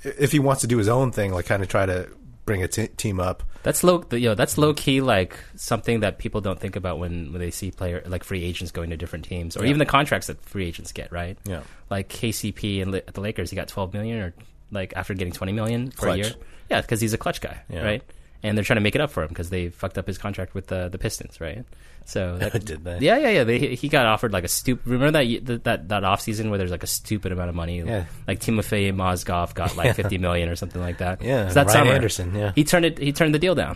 [0.03, 2.07] if he wants to do his own thing, like kind of try to
[2.45, 3.43] bring a t- team up.
[3.63, 4.03] That's low.
[4.11, 5.01] Yo, that's low key.
[5.01, 8.71] Like something that people don't think about when, when they see player like free agents
[8.71, 9.69] going to different teams, or Yeah.
[9.69, 11.11] even the contracts that free agents get.
[11.11, 11.37] Right?
[11.45, 11.61] Yeah.
[11.89, 14.33] Like KCP and at the Lakers, he got 12 million, or
[14.71, 16.15] like after getting 20 million for Klutch.
[16.19, 16.31] a year.
[16.69, 17.83] Yeah, because he's a clutch guy, Yeah.
[17.83, 18.03] right?
[18.43, 20.53] And they're trying to make it up for him because they fucked up his contract
[20.53, 21.65] with the the Pistons, right?
[22.07, 22.99] So that, Did they?
[22.99, 23.43] Yeah, yeah, yeah.
[23.43, 24.87] They, he got offered like a stupid.
[24.87, 27.81] Remember that that that, off season where there's like a stupid amount of money.
[27.81, 28.05] Yeah.
[28.25, 31.21] Like Timofey Mozgov got like 50 million or something like that.
[31.21, 32.53] Yeah, So that Ryan summer, Anderson, yeah.
[32.55, 32.97] he turned it.
[32.97, 33.75] He turned the deal down.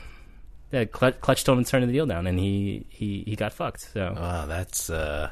[0.72, 3.52] Yeah, Klutch, Klutch told him to turn the deal down, and he he he got
[3.52, 3.82] fucked.
[3.94, 5.30] So Wow, that's uh,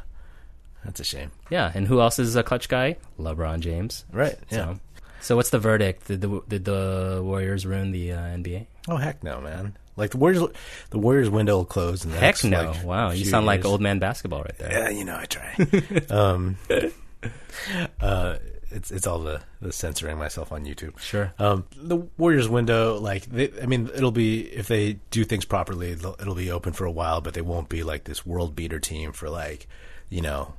[0.83, 1.31] that's a shame.
[1.49, 2.97] yeah, and who else is a Klutch guy?
[3.17, 4.03] LeBron James.
[4.12, 4.35] Right?
[4.51, 4.57] Yeah.
[4.57, 4.79] So,
[5.21, 6.07] so what's the verdict?
[6.07, 8.67] Did the did the Warriors ruin the uh, NBA?
[8.89, 9.77] Oh heck no, man!
[9.99, 10.41] Like the Warriors,
[10.89, 12.01] the Warriors window will close.
[12.01, 12.71] The Heck no!
[12.71, 14.71] like, wow, you sound like old man basketball right there.
[14.71, 15.55] Yeah, you know I try.
[16.09, 16.57] um,
[18.01, 18.38] uh,
[18.71, 20.97] it's it's all the the censoring myself on YouTube.
[20.99, 21.33] Sure.
[21.39, 25.93] Um, the Warriors window, like they, I mean, it'll be if they do things properly,
[25.95, 28.79] they'll- it'll be open for a while, but they won't be like this world beater
[28.79, 29.67] team for like,
[30.09, 30.53] you know,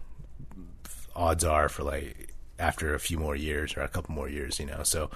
[1.14, 4.66] odds are for like after a few more years or a couple more years, you
[4.66, 4.82] know.
[4.82, 5.10] So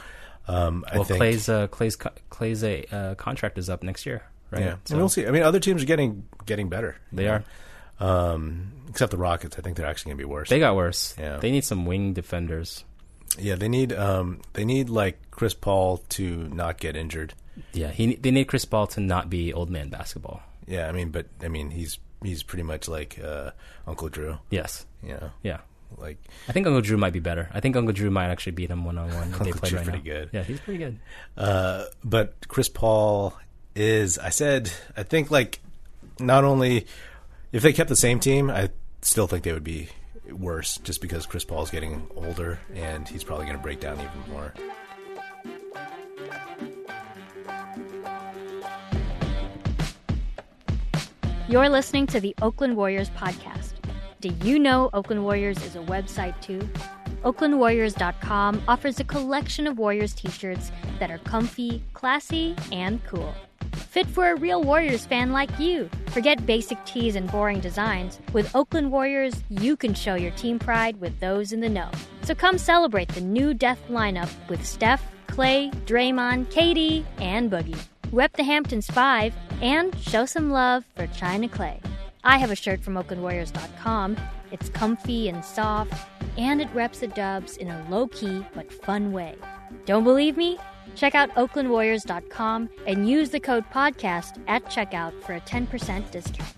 [0.48, 1.96] um, I Well, think Clay's uh, Clay's
[2.30, 4.62] Clay's uh, contract is up next year, right?
[4.62, 5.26] yeah, So and we'll see.
[5.26, 6.96] I mean, other teams are getting getting better.
[7.12, 7.42] they know.
[8.00, 8.30] are.
[8.32, 9.58] um, except the Rockets.
[9.58, 10.48] I think they're actually going to be worse.
[10.50, 11.14] They got worse.
[11.18, 11.38] Yeah.
[11.38, 12.84] They need some wing defenders.
[13.38, 17.34] yeah, they need um, they need like Chris Paul to not get injured.
[17.72, 20.42] Yeah, he they need Chris Paul to not be old man basketball.
[20.66, 23.50] Yeah, I mean, but I mean, he's he's pretty much like uh,
[23.86, 24.38] Uncle Drew.
[24.50, 24.86] Yes.
[25.02, 25.58] You know, Yeah.
[25.98, 27.48] Like I think Uncle Drew might be better.
[27.52, 29.70] I think Uncle Drew might actually beat him one on one if they Uncle played
[29.70, 30.14] Drew's right pretty now.
[30.14, 30.30] good.
[30.32, 30.98] Yeah, he's pretty good.
[31.36, 33.34] Uh, but Chris Paul
[33.74, 34.18] is.
[34.18, 34.70] I said.
[34.96, 35.60] I think like
[36.20, 36.86] not only
[37.52, 38.70] if they kept the same team, I
[39.02, 39.88] still think they would be
[40.30, 44.32] worse, just because Chris Paul's getting older and he's probably going to break down even
[44.32, 44.54] more.
[51.48, 53.73] You're listening to the Oakland Warriors podcast.
[54.24, 56.66] Did you know Oakland Warriors is a website too?
[57.24, 63.34] OaklandWarriors.com offers a collection of Warriors t shirts that are comfy, classy, and cool.
[63.74, 65.90] Fit for a real Warriors fan like you.
[66.06, 68.18] Forget basic tees and boring designs.
[68.32, 71.90] With Oakland Warriors, you can show your team pride with those in the know.
[72.22, 77.78] So come celebrate the new death lineup with Steph, Clay, Draymond, KD, and Boogie.
[78.10, 81.78] Rep the Hamptons 5 and show some love for China Clay.
[82.24, 84.16] I have a shirt from OaklandWarriors.com.
[84.50, 85.92] It's comfy and soft,
[86.38, 89.34] and it reps the dubs in a low key but fun way.
[89.84, 90.58] Don't believe me?
[90.94, 96.54] Check out OaklandWarriors.com and use the code podcast at checkout for a 10% discount.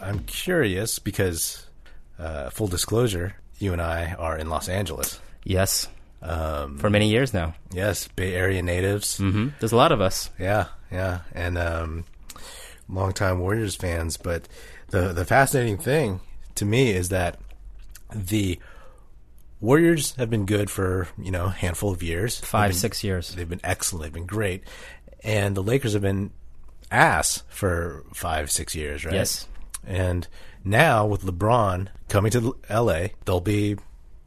[0.00, 1.66] I'm curious because,
[2.18, 5.20] uh, full disclosure, you and I are in Los Angeles.
[5.44, 5.88] Yes.
[6.22, 7.54] Um, For many years now.
[7.72, 9.18] yes, Bay Area natives.
[9.18, 10.30] hmm There's a lot of us.
[10.38, 12.04] Yeah, yeah, and um,
[12.88, 14.16] longtime Warriors fans.
[14.16, 14.48] But
[14.88, 16.20] the the fascinating thing
[16.56, 17.38] to me is that
[18.14, 18.58] the
[19.60, 22.38] Warriors have been good for you know a handful of years.
[22.38, 23.34] Five, been- six years.
[23.34, 24.02] They've been excellent.
[24.04, 24.64] They've been great,
[25.24, 26.30] and the Lakers have been
[26.90, 29.14] ass for five, six years, right?
[29.14, 29.46] Yes.
[29.86, 30.26] And
[30.64, 33.76] now with LeBron coming to L.A., they'll be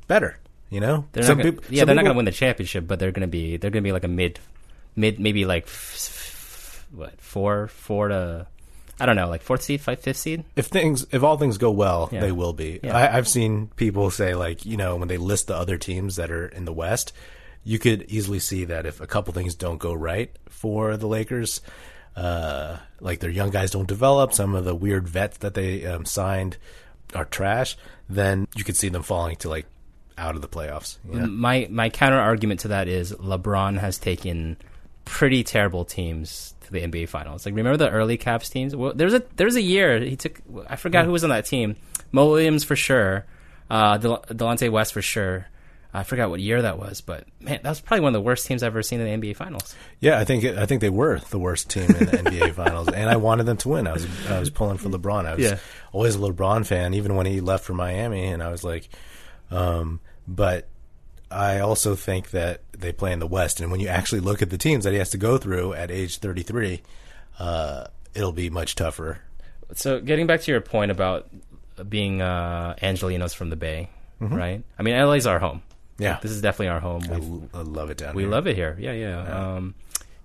[0.08, 0.40] better.
[0.70, 2.86] You know, They're Some not gonna, peop- yeah, they're not going to win the championship,
[2.88, 4.40] but they're going to be they're going to be like a mid,
[4.96, 5.74] mid maybe like f-
[6.92, 8.48] what four four to
[9.00, 10.44] I don't know like fourth seed, five, fifth seed.
[10.56, 12.20] if things if all things go well, Yeah.
[12.20, 12.80] they will be.
[12.84, 12.96] Yeah.
[12.98, 16.32] I, I've seen people say like you know when they list the other teams that
[16.32, 17.14] are in the West,
[17.64, 21.62] you could easily see that if a couple things don't go right for the Lakers,
[22.16, 26.04] uh, like their young guys don't develop, some of the weird vets that they um,
[26.06, 26.58] signed
[27.16, 27.78] are trash,
[28.10, 29.66] then you could see them falling to like
[30.18, 30.98] out of the playoffs.
[31.10, 31.26] Yeah.
[31.26, 34.58] My my counter argument to that is LeBron has taken
[35.06, 37.46] pretty terrible teams to the NBA Finals.
[37.46, 38.76] Like remember the early Cavs teams?
[38.76, 40.40] Well, there's a there's a year he took.
[40.68, 41.76] I forgot who was on that team.
[42.12, 43.26] Mo Williams for sure.
[43.70, 45.48] Uh, Del- Delonte West for sure.
[45.92, 48.46] I forgot what year that was, but man, that was probably one of the worst
[48.46, 49.76] teams I've ever seen in the NBA Finals.
[50.00, 53.10] Yeah, I think I think they were the worst team in the NBA Finals, and
[53.10, 53.88] I wanted them to win.
[53.88, 55.26] I was I was pulling for LeBron.
[55.26, 55.58] I was Yeah.
[55.92, 58.88] always a LeBron fan, even when he left for Miami, and I was like,
[59.50, 60.68] um, but
[61.32, 64.50] I also think that they play in the West, and when you actually look at
[64.50, 66.82] the teams that he has to go through at age 33,
[67.40, 69.20] uh, it'll be much tougher.
[69.76, 71.28] So getting back to your point about
[71.88, 73.90] being uh, Angelinos from the Bay,
[74.20, 74.64] right?
[74.78, 75.62] I mean, LA's our home.
[76.00, 77.50] Yeah, This is definitely our home.
[77.54, 78.32] I, I love it down we here.
[78.32, 78.76] love it here.
[78.80, 79.54] Yeah, yeah.
[79.56, 79.76] Um,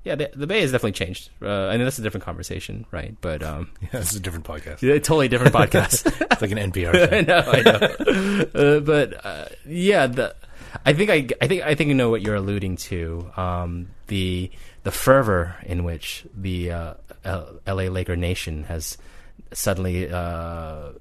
[0.04, 1.30] yeah, the, the Bay has definitely changed.
[1.42, 3.16] Uh, I mean, that's a different conversation, right?
[3.20, 4.82] But um, Yeah, it's a different podcast.
[4.82, 6.06] yeah, totally different podcast.
[6.30, 7.12] It's like an NPR.
[7.12, 8.76] I know, I know.
[8.76, 10.36] Uh, but uh, yeah, the
[10.84, 13.30] I think I, I think I think you know what you're alluding to.
[13.36, 14.50] Um, the
[14.82, 17.88] the fervor in which the uh, L- L.A.
[17.88, 18.98] Laker nation has
[19.52, 20.92] suddenly uh, uh,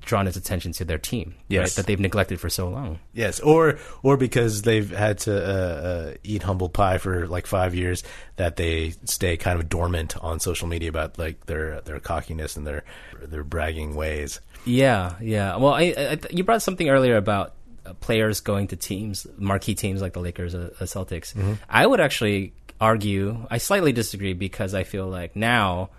[0.00, 1.44] drawn its attention to their team, right?
[1.48, 1.74] Yes.
[1.74, 2.98] That they've neglected for so long.
[3.12, 7.74] Yes, or or because they've had to uh, uh, eat humble pie for like five
[7.74, 8.02] years,
[8.36, 12.66] that they stay kind of dormant on social media about like their their cockiness and
[12.66, 12.84] their
[13.20, 14.40] their bragging ways.
[14.64, 15.56] Yeah, yeah.
[15.56, 20.00] Well, I, I, you brought something earlier about Uh, players going to teams, marquee teams
[20.00, 21.34] like the Lakers, or the Celtics.
[21.34, 21.54] Mm-hmm.
[21.68, 25.90] I would actually argue, I slightly disagree because I feel like now,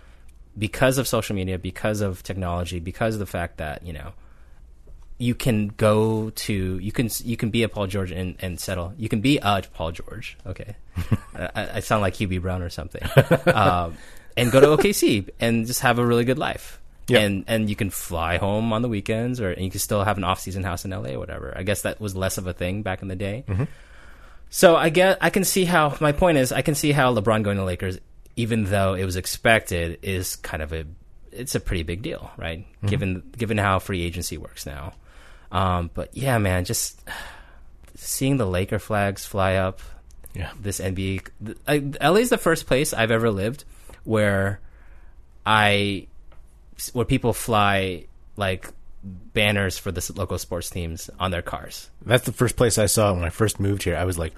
[0.56, 4.12] because of social media, because of technology, because of the fact that you know
[5.18, 8.94] you can go to you can you can be a Paul George and, and settle.
[8.96, 10.36] You can be a Paul George.
[10.46, 10.76] Okay,
[11.34, 13.02] I, I sound like Hubie Brown or something.
[13.54, 13.96] um,
[14.36, 16.80] and go to OKC and just have a really good life.
[17.06, 17.20] Yeah.
[17.20, 20.16] And and you can fly home on the weekends, or and you can still have
[20.16, 21.52] an off season house in LA or whatever.
[21.56, 23.44] I guess that was less of a thing back in the day.
[24.50, 27.42] So I get I can see how my point is I can see how LeBron
[27.42, 27.98] going to Lakers,
[28.36, 30.86] even though it was expected, is kind of a
[31.32, 32.64] it's a pretty big deal, right?
[32.86, 34.92] Given given how free agency works now.
[35.52, 37.00] Um, but yeah, man, just
[37.96, 39.80] seeing the Laker flags fly up,
[40.34, 40.50] Yeah.
[40.60, 41.28] this NBA.
[41.68, 43.64] I, LA is the first place I've ever lived
[44.04, 44.60] where
[45.46, 46.06] I,
[46.92, 48.06] where people fly
[48.36, 48.68] like
[49.04, 51.90] banners for the local sports teams on their cars.
[52.04, 53.96] That's the first place I saw it when I first moved here.
[53.96, 54.32] I was like,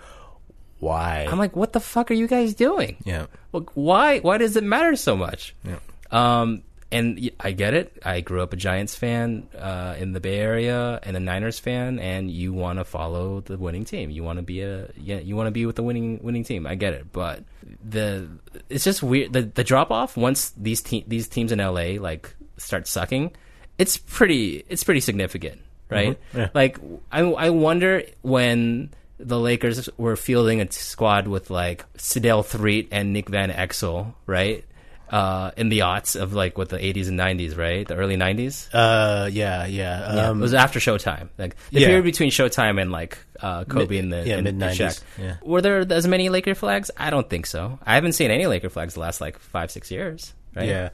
[0.80, 1.26] why?
[1.30, 2.96] I'm like, what the fuck are you guys doing?
[3.04, 3.26] yeah.
[3.52, 4.18] Like, why?
[4.20, 5.54] Why does it matter so much?
[5.64, 5.78] Yeah.
[6.10, 7.98] Um, and I get it.
[8.04, 11.98] I grew up a Giants fan uh, in the Bay Area and a Niners fan,
[11.98, 14.10] and you want to follow the winning team.
[14.10, 15.18] You want to be a yeah.
[15.18, 16.66] You want to be with the winning winning team.
[16.66, 17.42] I get it, but
[17.84, 18.28] the
[18.68, 19.32] it's just weird.
[19.32, 23.32] The the drop off once these te- these teams in LA like start sucking,
[23.78, 26.18] it's pretty it's pretty significant, right?
[26.34, 26.50] yeah.
[26.54, 26.78] Like
[27.10, 33.12] I I wonder when the Lakers were fielding a squad with like Sedale Threatt and
[33.12, 34.64] Nick Van Exel, right?
[35.08, 37.86] Uh, in the aughts of like what the 80s and 90s, right?
[37.86, 38.68] The early 90s.
[38.74, 40.14] Uh, yeah, yeah.
[40.14, 41.86] Yeah, Um, it was after Showtime, like the yeah.
[41.86, 45.02] period between Showtime and like uh, Kobe Mid- and the yeah, mid-nineties, Shaq.
[45.16, 45.36] yeah.
[45.44, 46.90] Were there as many Laker flags?
[46.96, 47.78] I don't think so.
[47.86, 50.34] I haven't seen any Laker flags the last like five six years.
[50.56, 50.68] Right?
[50.68, 50.88] Yeah,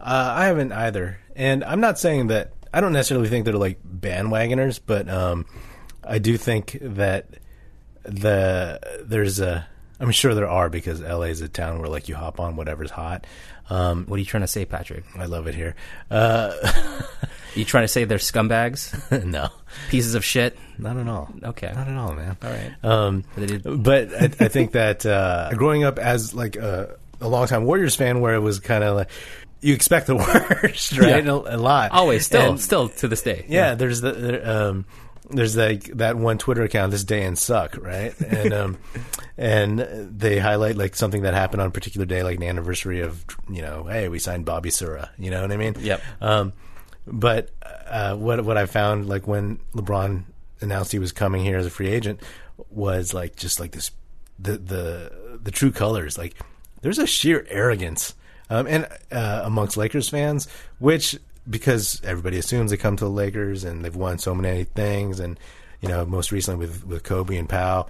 [0.00, 3.80] uh, I haven't either, and I'm not saying that I don't necessarily think they're like
[3.84, 5.44] bandwagoners, but um,
[6.04, 7.26] I do think that
[8.04, 9.66] the there's a
[10.00, 12.90] I'm sure there are because LA is a town where like you hop on whatever's
[12.90, 13.26] hot.
[13.70, 15.04] Um, What are you trying to say, Patrick?
[15.18, 15.74] I love it here.
[16.10, 16.52] Uh,
[17.54, 18.92] you trying to say they're scumbags,
[19.24, 19.48] no,
[19.90, 20.56] pieces of shit?
[20.78, 21.28] not at all.
[21.42, 21.72] Okay.
[21.74, 22.36] Not at all, man.
[22.42, 22.72] All right.
[22.84, 27.64] Um, But but I, I think that uh, growing up as like a, a longtime
[27.64, 29.10] Warriors fan, where it was kind of like
[29.60, 30.14] you expect the
[30.62, 31.24] worst, right?
[31.24, 31.32] Yeah.
[31.32, 33.44] A, a lot, Always, still, And- still to this day.
[33.48, 34.84] yeah, there's the there, um,
[35.30, 38.18] there's like that one Twitter account, this day in suck, right?
[38.20, 38.78] And um,
[39.38, 43.24] and they highlight like something that happened on a particular day, like an anniversary of
[43.50, 45.74] you know, hey, we signed Bobby Sura, you know what I mean?
[45.78, 46.02] Yep.
[46.20, 46.52] Um,
[47.06, 47.50] but
[47.86, 50.24] uh, what what I found like when LeBron
[50.60, 52.20] announced he was coming here as a free agent
[52.70, 53.90] was like just like this
[54.38, 56.34] the the the true colors like
[56.82, 58.14] there's a sheer arrogance
[58.50, 63.64] um, and uh, amongst Lakers fans which because everybody assumes they come to the Lakers
[63.64, 65.38] and they've won so many things and
[65.80, 67.88] you know most recently with with Kobe and Pau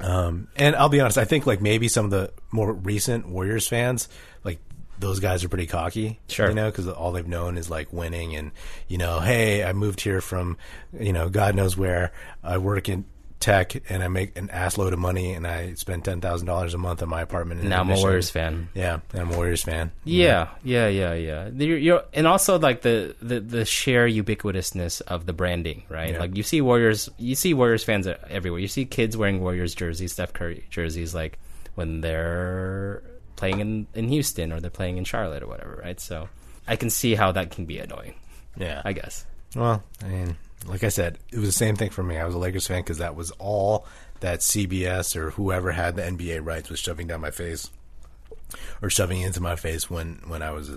[0.00, 3.68] um, and I'll be honest, I think like maybe some of the more recent Warriors
[3.68, 4.08] fans,
[4.42, 4.58] like
[4.98, 6.48] those guys are pretty cocky, Sure.
[6.48, 8.52] you know, because all they've known is like winning and
[8.88, 10.56] you know, hey, I moved here from,
[10.98, 12.12] you know, God knows where.
[12.42, 13.04] I work in
[13.42, 16.72] tech and I make an ass load of money and I spend ten thousand dollars
[16.72, 17.60] a month on my apartment.
[17.60, 18.68] in Now I'm a Warriors fan.
[18.72, 19.90] Yeah, I'm a Warriors fan.
[20.04, 21.48] Yeah, yeah, yeah, yeah.
[21.52, 26.12] You're, you're, and also like the, the the sheer ubiquitousness of the branding, right?
[26.12, 26.20] Yeah.
[26.20, 28.60] Like you see Warriors, you see Warriors fans everywhere.
[28.60, 31.38] You see kids wearing Warriors jerseys, Steph Curry jerseys, like
[31.74, 33.02] when they're
[33.36, 35.98] playing in in Houston or they're playing in Charlotte or whatever, right?
[35.98, 36.28] So
[36.68, 38.14] I can see how that can be annoying.
[38.56, 39.26] Yeah, I guess.
[39.56, 42.16] Well, I mean, like I said, it was the same thing for me.
[42.16, 43.86] I was a Lakers fan because that was all
[44.20, 47.70] that CBS or whoever had the NBA rights was shoving down my face
[48.80, 50.68] or shoving into my face when when I was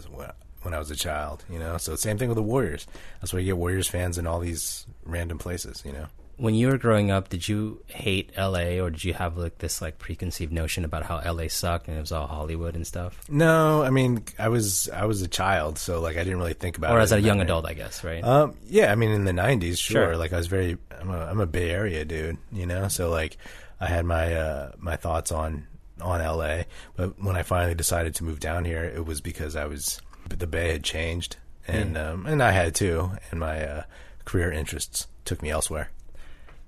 [0.62, 1.45] when I was a child.
[1.50, 2.88] You know, so same thing with the Warriors.
[3.21, 5.84] That's why you get Warriors fans in all these random places.
[5.86, 6.08] You know.
[6.38, 9.82] When you were growing up, did you hate LA or did you have like this
[9.82, 13.19] like preconceived notion about how LA sucked and it was all Hollywood and stuff?
[13.30, 16.78] No, I mean, I was I was a child, so like I didn't really think
[16.78, 17.43] about Or it as a young way.
[17.45, 18.24] adult, I guess, right?
[18.24, 20.08] Um, yeah, I mean, in the '90s, sure.
[20.08, 20.17] Sure.
[20.17, 22.88] Like, I was very, I'm a, I'm a Bay Area dude, you know.
[22.89, 23.38] So, like,
[23.80, 25.67] I had my uh, my thoughts on
[26.02, 26.63] on LA,
[26.98, 30.48] but when I finally decided to move down here, it was because I was the
[30.48, 33.84] Bay had changed, and um, and I had too, and my uh,
[34.26, 35.91] career interests took me elsewhere.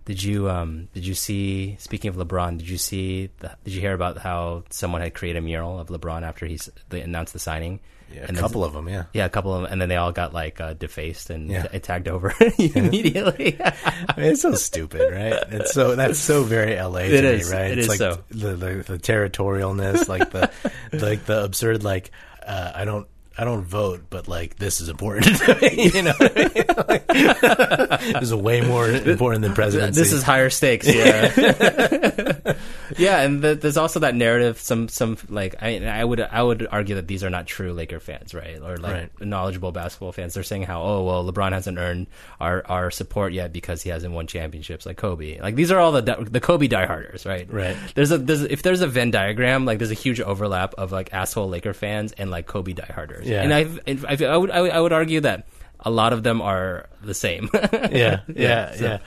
[0.08, 3.82] Did you um did you see speaking of LeBron, did you see the, did you
[3.82, 6.58] hear about how someone had created a mural of LeBron after he
[6.90, 7.80] they announced the signing?
[8.10, 9.04] Yeah, a And then- couple of them, yeah.
[9.12, 11.64] Yeah, a couple of them, and then they all got like uh, defaced and Yeah.
[11.68, 13.58] t- tagged over immediately.
[13.62, 15.44] I mean, it's so stupid, right?
[15.52, 17.52] It's so that's so very LA to It me, is.
[17.52, 17.72] right?
[17.72, 18.24] It it's is like so.
[18.30, 20.50] the, the the territorialness, like the
[20.94, 22.12] like the absurd, like
[22.46, 23.08] uh, I don't.
[23.38, 25.92] I don't vote, but like this is important to me.
[25.94, 26.64] You know, what I mean?
[26.88, 30.00] Like, this is way more important than presidency.
[30.00, 30.88] this is higher stakes.
[30.88, 31.32] Yeah,
[32.98, 34.60] yeah, and the, there's also that narrative.
[34.60, 38.00] Some some like I I would I would argue that these are not true Laker
[38.00, 38.60] fans, right?
[38.62, 39.10] Or like Right.
[39.22, 40.34] knowledgeable basketball fans.
[40.34, 42.08] They're saying how oh well LeBron hasn't earned
[42.40, 45.40] our our support yet because he hasn't won championships like Kobe.
[45.40, 47.52] Like these are all the the Kobe dieharders, right?
[47.52, 47.76] Right.
[47.96, 51.14] There's a there's if there's a Venn diagram, like there's a huge overlap of like
[51.14, 53.26] asshole Laker fans and like Kobe dieharders.
[53.28, 53.44] Yeah.
[53.44, 55.48] and I I, I would I would I would argue that.
[55.80, 57.50] A lot of them are the same.
[57.54, 59.00] yeah, yeah, so- yeah,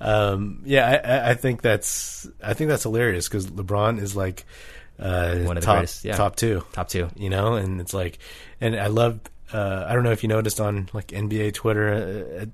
[0.00, 1.00] um, yeah.
[1.04, 4.46] I- I, think that's I think that's hilarious because LeBron is like
[4.98, 6.16] uh, One of the top greatest, yeah.
[6.16, 6.64] top two.
[6.72, 7.08] Top two.
[7.14, 8.18] You know, and it's like,
[8.60, 9.20] and I love.
[9.52, 12.46] Uh, I don't know if you noticed on like NBA Twitter uh,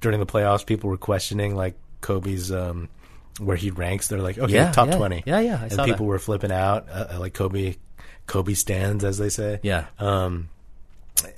[0.00, 2.88] during the playoffs, people were questioning like Kobe's um,
[3.38, 4.08] where he ranks.
[4.08, 4.96] They're like, okay, Yeah, top yeah.
[4.96, 5.22] twenty.
[5.24, 6.02] Yeah, yeah, I and people that.
[6.04, 7.76] were flipping out, uh, like Kobe,
[8.26, 9.60] Kobe stands, as they say.
[9.62, 9.86] Yeah.
[10.00, 10.48] Um,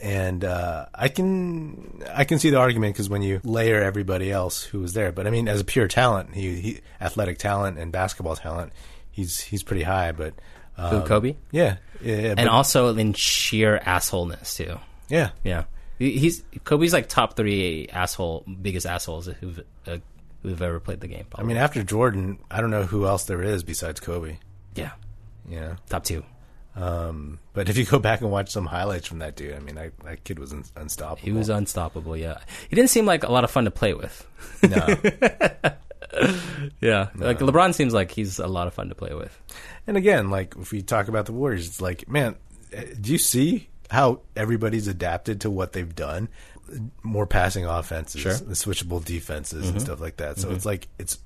[0.02, 4.62] and uh, I can I can see the argument because when you layer everybody else
[4.62, 7.92] who was there, but I mean, as a pure talent, he, he athletic talent and
[7.92, 8.72] basketball talent,
[9.10, 10.12] he's he's pretty high.
[10.12, 10.34] But
[10.76, 11.36] Who, um, Kobe?
[11.50, 14.78] yeah, yeah, yeah, And but- also in sheer assholeness too.
[15.08, 15.64] yeah, Yeah,
[15.98, 19.98] he's Kobe's like top three asshole, biggest assholes who've uh,
[20.42, 21.26] who've ever played the game.
[21.34, 24.38] I mean, after Jordan, I don't know who else there is besides Kobe.
[24.74, 24.92] yeah,
[25.48, 26.24] yeah, top two.
[26.76, 29.76] Um, but if you go back and watch some highlights from that dude, I mean,
[29.76, 31.22] that, that kid was un- unstoppable.
[31.24, 32.16] He was unstoppable.
[32.16, 34.26] Yeah, he didn't seem like a lot of fun to play with.
[34.62, 34.96] no.
[36.80, 39.36] Yeah, like LeBron seems like he's a lot of fun to play with.
[39.86, 42.36] And again, like if we talk about the Warriors, it's like, man,
[42.72, 46.28] eh, do you see how everybody's adapted to what they've done?
[47.02, 48.32] More passing offenses, Sure.
[48.32, 48.48] Mm-hmm.
[48.48, 50.38] the switchable defenses, and stuff like that.
[50.38, 51.18] So it's like it's.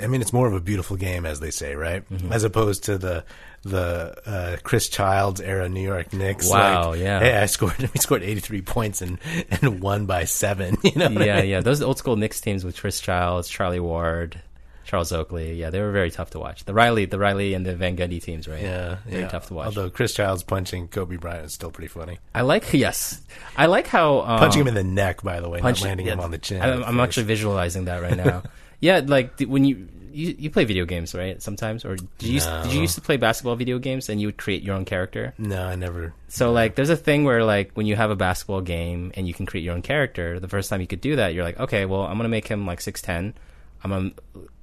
[0.00, 2.08] I mean, it's more of a beautiful game, as they say, right?
[2.08, 2.32] Mm-hmm.
[2.32, 3.24] As opposed to the
[3.62, 6.48] the uh, Chris Childs era New York Knicks.
[6.48, 7.18] Wow, like, yeah.
[7.18, 7.76] Hey, I scored.
[7.78, 9.18] We scored eighty three points and
[9.50, 10.76] and won by seven.
[10.88, 11.08] You know?
[11.08, 11.50] what I yeah, mean?
[11.50, 11.60] yeah.
[11.60, 14.40] Those old school Knicks teams with Chris Childs, Charlie Ward,
[14.84, 15.54] Charles Oakley.
[15.54, 16.64] Yeah, they were very tough to watch.
[16.64, 18.62] The Riley, the Riley and the Van Gundy teams, right?
[18.62, 19.28] Yeah, very yeah.
[19.28, 19.66] tough to watch.
[19.66, 22.18] Although Chris Childs punching Kobe Bryant is still pretty funny.
[22.34, 23.20] I like yes,
[23.56, 26.06] I like how um, Punching him in the neck, by the way, punch- not landing
[26.06, 26.62] him on the chin.
[26.62, 28.44] I, I'm actually visualizing that right now.
[28.80, 31.40] Yeah, like when you, you you play video games, right?
[31.42, 34.28] Sometimes, or did you used, did you used to play basketball video games and you
[34.28, 35.34] would create your own character?
[35.38, 36.14] No, I never.
[36.28, 39.34] So like, there's a thing where like when you have a basketball game and you
[39.34, 40.40] can create your own character.
[40.40, 42.66] The first time you could do that, you're like, okay, well, I'm gonna make him
[42.66, 43.34] like six ten.
[43.82, 44.10] I'm gonna,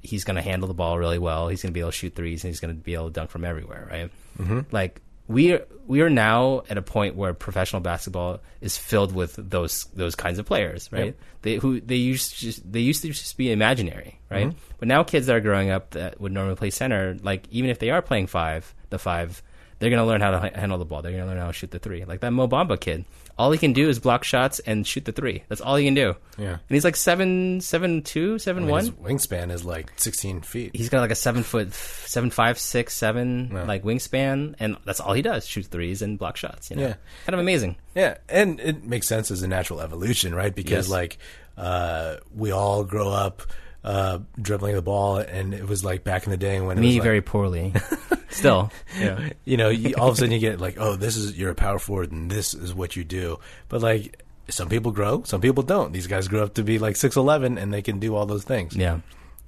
[0.01, 1.47] he's gonna handle the ball really well.
[1.47, 3.45] He's gonna be able to shoot threes and he's gonna be able to dunk from
[3.45, 4.11] everywhere, right?
[4.37, 4.61] Mm-hmm.
[4.71, 9.35] Like we are, we are now at a point where professional basketball is filled with
[9.37, 11.05] those those kinds of players, right?
[11.05, 11.15] Yep.
[11.41, 14.47] They who they used to just, they used to just be imaginary, right?
[14.47, 14.57] Mm-hmm.
[14.77, 17.79] But now kids that are growing up that would normally play center, like even if
[17.79, 19.41] they are playing five, the five,
[19.79, 21.01] they're gonna learn how to handle the ball.
[21.01, 22.05] They're gonna learn how to shoot the three.
[22.05, 23.05] Like that Mo Bamba kid,
[23.37, 25.43] all he can do is block shots and shoot the three.
[25.49, 26.15] That's all he can do.
[26.37, 26.51] Yeah.
[26.53, 28.81] and he's like seven, seven two, seven I mean, one.
[28.81, 30.71] his wingspan is like 16 feet.
[30.75, 33.63] He's got like a seven foot, seven five, six, seven Yeah.
[33.63, 36.69] like wingspan, and that's all he does: shoot threes and block shots.
[36.69, 36.93] You know, Yeah.
[37.25, 37.75] kind of amazing.
[37.93, 40.53] Yeah, and it makes sense as a natural evolution, right?
[40.55, 40.89] Because Yes.
[40.89, 41.17] like
[41.57, 43.41] uh, we all grow up
[43.85, 46.87] uh, dribbling the ball, and it was like back in the day when it Me
[46.87, 47.73] was like, very poorly.
[48.29, 49.29] Still, yeah.
[49.45, 51.55] you know, you, all of a sudden you get like, oh, this is you're a
[51.55, 53.39] power forward, and this is what you do.
[53.69, 55.93] But like, some people grow, some people don't.
[55.93, 58.43] These guys grow up to be like six eleven, and they can do all those
[58.43, 58.75] things.
[58.75, 59.01] Yeah.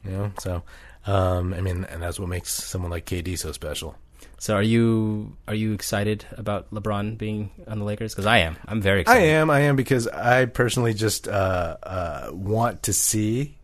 [0.06, 0.64] You know, so
[1.08, 3.96] um, I mean, and that's what makes someone like KD so special.
[4.40, 8.14] So are you are you excited about LeBron being on the Lakers?
[8.14, 8.56] Because I am.
[8.68, 9.50] I'm very I am.
[9.50, 13.57] I am because I personally just uh, uh, want to see.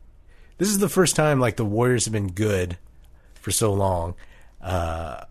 [0.57, 2.77] This is the first time like the Warriors have been good
[3.35, 4.15] for so long,
[4.61, 5.25] uh,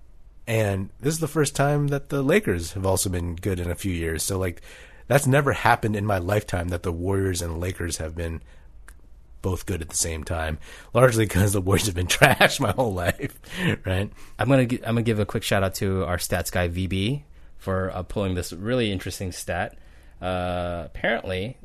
[0.47, 3.75] and this is the first time that the Lakers have also been good in a
[3.75, 4.23] few years.
[4.23, 4.61] So like
[5.07, 8.41] that's never happened in my lifetime that the Warriors and Lakers have been
[9.43, 10.59] both good at the same time.
[10.95, 13.39] Largely because the Warriors have been trash my whole life,
[13.87, 14.11] right?
[14.39, 17.23] I'm gonna gi- I'm gonna give a quick shout out to our stats guy VB
[17.59, 19.77] for uh, pulling this really interesting stat.
[20.21, 21.57] Uh, apparently,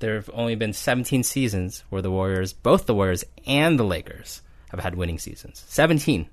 [0.00, 4.42] there have only been 17 seasons where the Warriors, both the Warriors and the Lakers,
[4.70, 5.64] have had winning seasons.
[5.68, 6.28] 17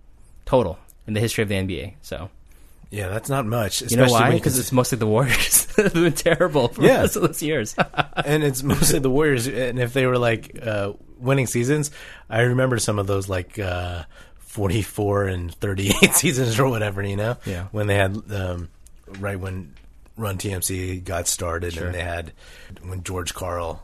[0.46, 1.94] total in the history of the NBA.
[2.02, 2.30] So
[2.90, 3.82] Yeah, that's not much.
[3.90, 4.32] you know why?
[4.32, 7.02] Because it's mostly the Warriors that have been terrible for Yeah.
[7.02, 7.76] most of those years.
[8.26, 9.48] and it's mostly the Warriors.
[9.48, 11.92] And if they were like uh, winning seasons,
[12.30, 14.04] I remember some of those like uh,
[14.40, 17.04] forty-four and thirty-eight seasons or whatever.
[17.04, 17.68] You know, Yeah.
[17.72, 18.70] when they had um,
[19.20, 19.74] right when
[20.18, 21.86] Run TMC got started, Sure.
[21.86, 22.34] and they had
[22.82, 23.82] when George Karl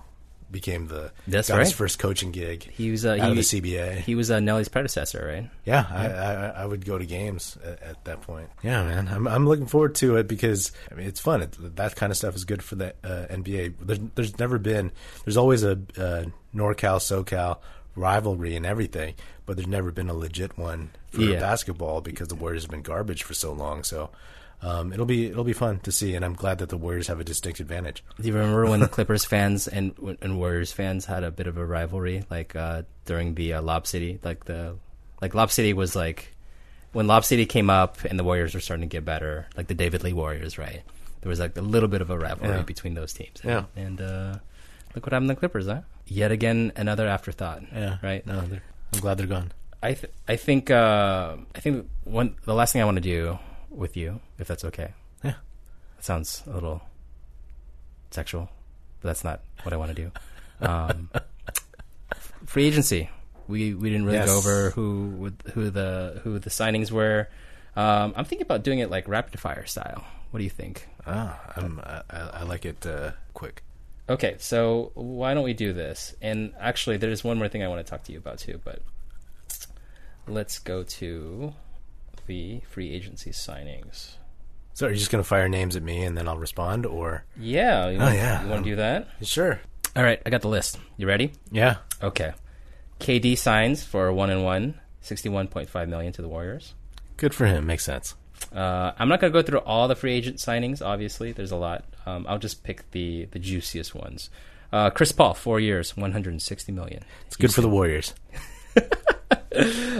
[0.52, 1.76] became the That's got his right.
[1.76, 2.64] first coaching gig.
[2.64, 3.98] he was uh, out of the CBA.
[4.02, 5.50] he was uh, Nellie's predecessor, right?
[5.66, 8.50] Yeah, I, I, I would go to games at, at that point.
[8.62, 11.42] Yeah, man, I'm I'm looking forward to it because I mean it's fun.
[11.42, 13.76] It, that kind of stuff is good for the uh, NBA.
[13.82, 14.92] There's, there's never been
[15.26, 17.58] there's always a uh, NorCal SoCal
[17.96, 19.16] rivalry and everything,
[19.48, 21.40] but there's never been a legit one for Yeah.
[21.40, 23.84] basketball because the Warriors have been garbage for so long.
[23.84, 24.10] So.
[24.64, 27.20] Um, it'll be it'll be fun to see, and I'm glad that the Warriors have
[27.20, 28.01] a distinct advantage.
[28.20, 31.57] Do you remember when the Clippers fans and and Warriors fans had a bit of
[31.57, 34.76] a rivalry, like uh, during the uh, Lob City, like the
[35.22, 36.34] like Lob City was like
[36.93, 39.74] when Lob City came up and the Warriors were starting to get better, like the
[39.74, 40.82] David Lee Warriors, right?
[41.22, 42.61] There was like a little bit of a rivalry Yeah.
[42.61, 43.41] between those teams.
[43.43, 43.66] Yeah.
[43.76, 44.36] and uh,
[44.95, 45.82] look what happened to the Clippers, huh?
[46.05, 47.64] Yet again, another afterthought.
[47.74, 48.26] Yeah, right.
[48.28, 49.51] No, I'm glad they're gone.
[49.82, 53.39] I th- I think uh, I think one the last thing I want to do
[53.74, 54.93] with you, if that's okay.
[55.24, 55.34] Yeah.
[55.97, 56.82] That sounds a little
[58.11, 58.49] sexual,
[59.01, 60.11] but that's not what I want to do.
[60.61, 61.09] Um,
[62.45, 63.09] free agency.
[63.49, 64.28] We we didn't really Yes.
[64.30, 67.28] go over who would, who the who the signings were.
[67.76, 70.05] Um, I'm thinking about doing it like rapid fire style.
[70.32, 70.88] What do you think?
[71.05, 73.63] Ah, I'm, I, I I like it uh, quick.
[74.07, 76.15] Okay, so why don't we do this?
[76.21, 78.82] And actually, there's one more thing I want to talk to you about too, but
[80.28, 81.53] let's go to
[82.28, 84.15] the free agency signings.
[84.74, 87.26] So, are you just going to fire names at me and then I'll respond, or
[87.39, 88.43] Yeah, you Oh, want, yeah.
[88.43, 89.07] you want to do that?
[89.21, 89.59] sure?
[89.95, 90.80] All right, I got the list.
[90.97, 91.32] You ready?
[91.51, 91.78] Yeah.
[92.01, 92.34] Okay.
[92.99, 96.74] KD signs for one and one, 61.5 million to the Warriors.
[97.17, 97.67] Good for him.
[97.67, 98.15] Makes sense.
[98.53, 100.84] Uh, I'm not going to go through all the free agent signings.
[100.84, 101.86] Obviously, there's a lot.
[102.07, 104.30] Um, I'll just pick the the juiciest ones.
[104.71, 107.03] Uh, Chris Paul, four years, 160 million.
[107.28, 108.13] It's good for the Warriors.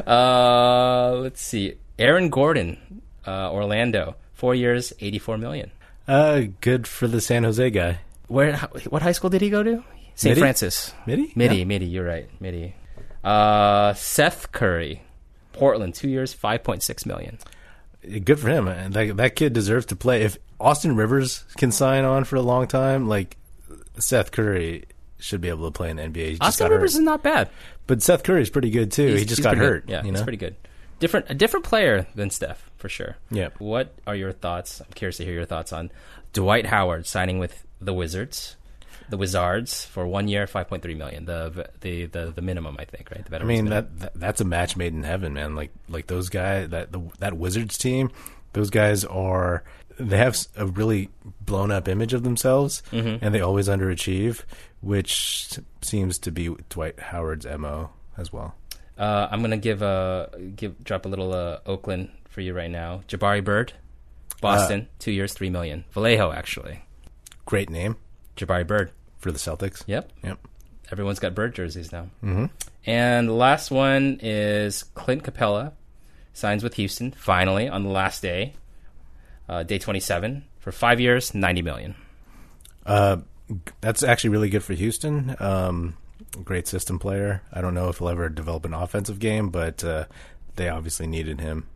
[0.08, 1.76] Uh, let's see.
[2.00, 5.72] Aaron Gordon, uh, Orlando, four years, 84 million.
[6.08, 8.00] Uh, good for the San Jose guy.
[8.28, 8.58] Where?
[8.90, 9.84] What high school did he go to?
[10.16, 10.38] St.
[10.38, 10.94] Francis.
[11.06, 11.32] Mitty?
[11.36, 11.64] Mitty, Yeah.
[11.66, 11.86] Mitty.
[11.86, 12.76] You're right, Mitty.
[13.24, 15.02] Uh, Seth Curry,
[15.54, 17.40] Portland, two years, 5.6 million.
[18.24, 18.68] Good for him.
[18.68, 20.24] And that, that kid deserves to play.
[20.24, 23.38] If Austin Rivers can sign on for a long time, like
[23.98, 24.86] Seth Curry
[25.20, 26.32] should be able to play in the NBA.
[26.32, 27.00] He Austin Rivers hurt.
[27.00, 27.50] is not bad.
[27.88, 29.08] But Seth Curry is pretty good too.
[29.08, 29.86] He's- he just got hurt.
[29.88, 29.92] Good.
[29.94, 30.56] Yeah, you he's pretty good.
[31.00, 33.18] Different, a different player than Steph for sure.
[33.30, 33.50] Yeah.
[33.60, 34.80] What are your thoughts?
[34.82, 35.92] I'm curious to hear your thoughts on
[36.34, 38.56] Dwight Howard signing with the Wizards,
[39.10, 41.26] the Wizards for one year, 5.3 million.
[41.26, 43.26] The the the, the minimum, I think, right?
[43.26, 45.56] The I mean that, that that's a match made in heaven, man.
[45.56, 48.10] Like like those guys that the, that Wizards team,
[48.54, 49.64] those guys are
[50.00, 51.10] they have a really
[51.42, 53.24] blown up image of themselves, Mm-hmm.
[53.24, 54.44] and they always underachieve,
[54.82, 58.56] which seems to be Dwight Howard's mo as well.
[58.98, 63.02] Uh, I'm gonna give a give drop a little uh, Oakland for you right now.
[63.08, 63.74] Jabari Bird,
[64.42, 65.84] Boston, two years, three million.
[65.92, 66.82] Vallejo, actually.
[67.46, 67.98] Great name
[68.38, 68.92] Jabari Bird.
[69.18, 69.84] for the Celtics.
[69.88, 70.40] Yep, Yep.
[70.92, 72.08] everyone's got Bird jerseys now.
[72.24, 72.46] Mm-hmm.
[72.86, 75.72] And the last one is Clint Capela
[76.34, 78.54] signs with Houston finally on the last day,
[79.48, 81.96] uh, day 27 for five years, 90 million.
[82.86, 83.18] Uh,
[83.82, 85.36] that's actually really good for Houston.
[85.40, 85.96] Um,
[86.44, 87.42] great system player.
[87.52, 90.06] I don't know if he'll ever develop an offensive game, but uh,
[90.56, 91.68] they obviously needed him.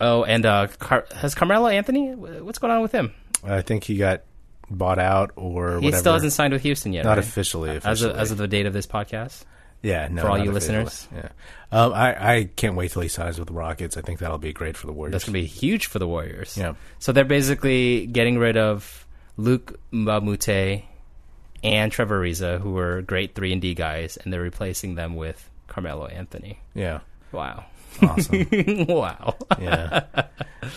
[0.00, 2.14] Oh, and uh, Car- has Carmelo Anthony?
[2.14, 3.12] What's going on with him?
[3.44, 4.22] I think he got
[4.70, 5.96] bought out or He whatever.
[5.96, 7.04] still hasn't signed with Houston yet.
[7.04, 7.18] Not right?
[7.18, 9.44] officially, As of, as of the date of this podcast.
[9.82, 10.84] Yeah, no, For all you officially.
[10.84, 11.08] listeners.
[11.14, 11.28] Yeah,
[11.70, 13.96] um, I I can't wait till he signs with the Rockets.
[13.96, 15.12] I think that'll be great for the Warriors.
[15.12, 16.56] That's going to be huge for the Warriors.
[16.56, 16.74] Yeah.
[16.98, 19.06] So they're basically getting rid of
[19.36, 20.82] Luke Mbamute
[21.62, 25.48] and Trevor Ariza, who were great three and D guys, and they're replacing them with
[25.66, 26.58] Carmelo Anthony.
[26.74, 27.00] yeah,
[27.32, 27.64] Wow.
[28.02, 28.46] awesome.
[28.88, 29.34] wow.
[29.60, 30.04] yeah,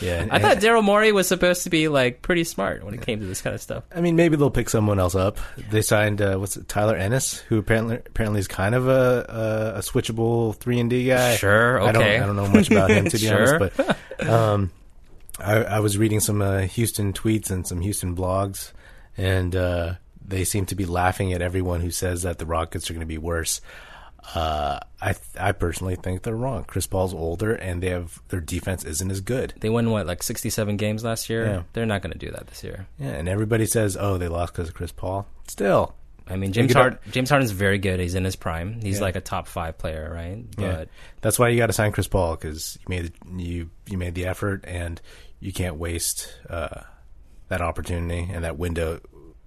[0.02, 0.28] yeah.
[0.32, 3.26] I thought Daryl Morey was supposed to be like pretty smart when it came to
[3.26, 3.84] this kind of stuff.
[3.96, 5.38] I mean, maybe they'll pick someone else up.
[5.70, 9.78] They signed uh, what's it, Tyler Ennis, who apparently apparently is kind of a a,
[9.78, 11.36] a switchable three and D guy.
[11.36, 12.20] Sure, I don't okay.
[12.20, 13.56] I don't know much about him to be Sure.
[13.56, 14.72] honest, but um,
[15.40, 18.72] I, I was reading some uh, Houston tweets and some Houston blogs,
[19.16, 19.94] and uh,
[20.26, 23.05] they seem to be laughing at everyone who says that the Rockets are going to
[23.05, 23.61] be worse.
[24.36, 26.63] Uh, I I personally think they're wrong.
[26.65, 29.53] Chris Paul's older, and they have their defense isn't as good.
[29.59, 31.45] They won what, like sixty-seven games last year.
[31.45, 31.63] Yeah.
[31.74, 32.86] They're not going to do that this year.
[32.99, 35.95] Yeah, and everybody says, "Oh, they lost because of Chris Paul." Still,
[36.28, 36.99] I mean, James Harden.
[37.09, 37.99] James Harden's very good.
[37.99, 38.80] He's in his prime.
[38.82, 39.05] He's Yeah.
[39.05, 40.45] like a top five player, right?
[40.55, 40.86] Yeah,
[41.22, 44.28] that's why you got to sign Chris Paul because you made you you made the
[44.28, 45.01] effort, and
[45.39, 46.82] you can't waste uh,
[47.47, 48.99] that opportunity and that window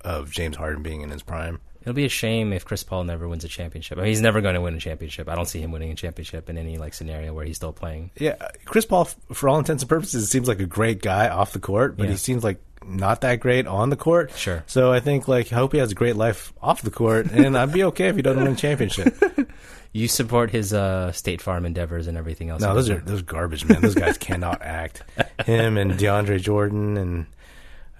[0.04, 1.60] of James Harden being in his prime.
[1.82, 3.98] It'll be a shame if Chris Paul never wins a championship.
[3.98, 5.28] I mean, he's never going to win a championship.
[5.28, 8.10] I don't see him winning a championship in any like scenario where he's still playing.
[8.18, 11.58] Yeah, Chris Paul, for all intents and purposes, seems like a great guy off the
[11.58, 12.12] court, but Yeah.
[12.12, 14.30] he seems like not that great on the court.
[14.36, 14.62] Sure.
[14.66, 17.56] So I think like I hope he has a great life off the court, and
[17.56, 19.16] I'd be okay if he doesn't win a championship.
[19.96, 22.60] You support his uh, State Farm endeavors and everything else.
[22.62, 23.80] No, those are those garbage, man.
[23.80, 25.04] Those guys cannot act.
[25.46, 27.26] Him and DeAndre Jordan and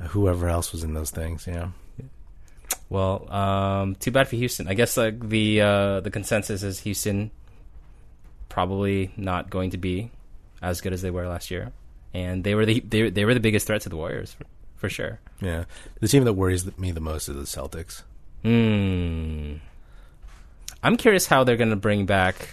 [0.09, 1.47] whoever else was in those things.
[1.47, 1.69] Yeah.
[2.91, 4.69] Well, um, too bad for Houston.
[4.69, 7.31] I guess like the uh, the consensus is Houston
[8.49, 10.11] probably not going to be
[10.63, 11.73] as good as they were last year,
[12.13, 14.45] and they were the they, they were the biggest threat to the Warriors for,
[14.77, 15.19] for sure.
[15.41, 15.65] Yeah,
[16.01, 18.03] the team that worries me the most is the Celtics.
[18.43, 19.57] Hmm.
[20.83, 22.49] I'm curious how they're going to bring back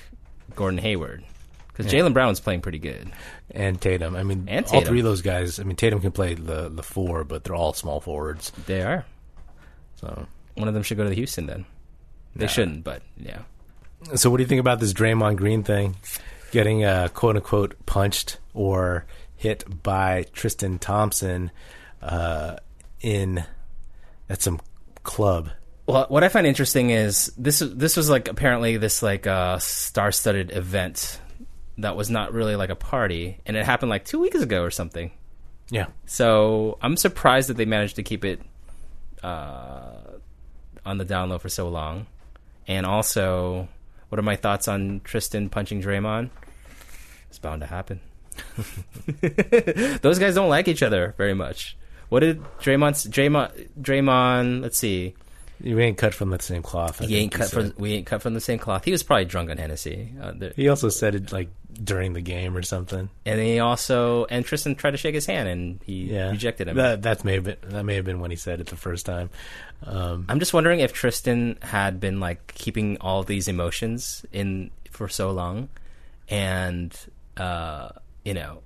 [0.56, 1.24] Gordon Hayward
[1.68, 2.00] because Yeah.
[2.00, 3.12] Jaylen Brown's playing pretty good.
[3.52, 4.16] And Tatum.
[4.16, 5.60] I mean, And all three of those guys.
[5.60, 8.52] I mean, Tatum can play the the four, but they're all small forwards.
[8.66, 9.06] They are.
[10.02, 11.66] So, One of them should go to the Houston then.
[12.36, 13.40] They shouldn't, but yeah.
[14.16, 15.96] so what do you think about this Draymond Green thing?
[16.52, 21.50] getting uh, quote unquote punched or hit by Tristan Thompson
[22.02, 22.58] uh,
[23.02, 23.44] in
[24.30, 24.60] at some
[25.04, 25.50] club.
[25.88, 27.60] Well, what I find interesting is this.
[27.60, 31.20] This was like apparently this like uh, star-studded event
[31.80, 34.72] that was not really like a party, and it happened like two weeks ago or
[34.72, 35.12] something.
[35.70, 38.42] Yeah, So I'm surprised that they managed to keep it
[39.24, 39.91] uh,
[40.86, 42.08] on the down low for so long.
[42.68, 43.68] And also,
[44.10, 46.30] what are my thoughts on Tristan punching Draymond?
[47.30, 48.02] It's bound to happen.
[50.02, 51.78] Those guys don't like each other very much.
[52.10, 53.10] What did Draymond?
[53.10, 53.70] Draymond?
[53.80, 54.62] Draymond?
[54.62, 55.16] Let's see.
[55.64, 57.02] You ain't cut from the same cloth.
[57.02, 57.74] I He ain't cut said.
[57.74, 57.74] from.
[57.82, 58.84] We ain't cut from the same cloth.
[58.86, 60.12] He was probably drunk on Hennessy.
[60.22, 61.50] Uh, there- He also said it like
[61.84, 63.10] during the game or something.
[63.26, 66.76] and he also and Tristan tried to shake his hand and he Yeah, rejected him.
[66.78, 69.06] That that may have been that may have been when he said it the first
[69.06, 69.30] time.
[69.84, 75.08] Um, I'm just wondering if Tristan had been like keeping all these emotions in for
[75.08, 75.70] so long,
[76.30, 76.96] and
[77.38, 77.90] uh,
[78.24, 78.62] you know,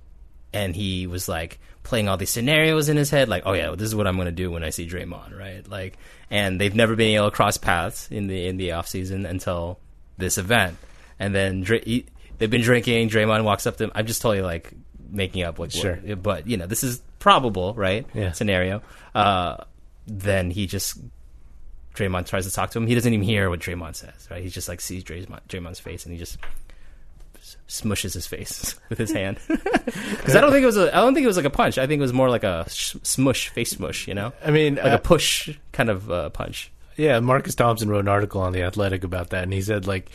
[0.52, 3.86] and he was like playing all these scenarios in his head, like, oh yeah, this
[3.88, 5.66] is what I'm going to do when I see Draymond, right?
[5.68, 5.96] Like,
[6.30, 9.78] and they've never been able to cross paths in the in the off season until
[10.18, 10.76] this event,
[11.18, 12.06] and then Dra- he,
[12.38, 13.08] they've been drinking.
[13.08, 13.92] Draymond walks up to him.
[13.94, 14.72] I'm just totally like
[15.10, 15.96] making up what, Sure.
[15.96, 18.06] what- but you know, this is probable, right?
[18.14, 18.32] Yeah.
[18.32, 18.82] Scenario.
[19.14, 19.56] Uh,
[20.06, 20.98] then he just
[21.94, 22.86] Draymond tries to talk to him.
[22.86, 24.42] He doesn't even hear what Draymond says, right?
[24.42, 26.38] He just like sees Draymond, Draymond's face and he just
[27.68, 29.38] smushes his face with his hand.
[30.16, 31.78] Because I don't think it was a, I don't think it was like a punch.
[31.78, 34.74] I think it was more like a sh- smush, face smush, you know, I mean,
[34.76, 36.72] like uh, a push kind of uh, punch.
[36.96, 40.10] Yeah, Marcus Thompson wrote an article on the Athletic about that, and he said like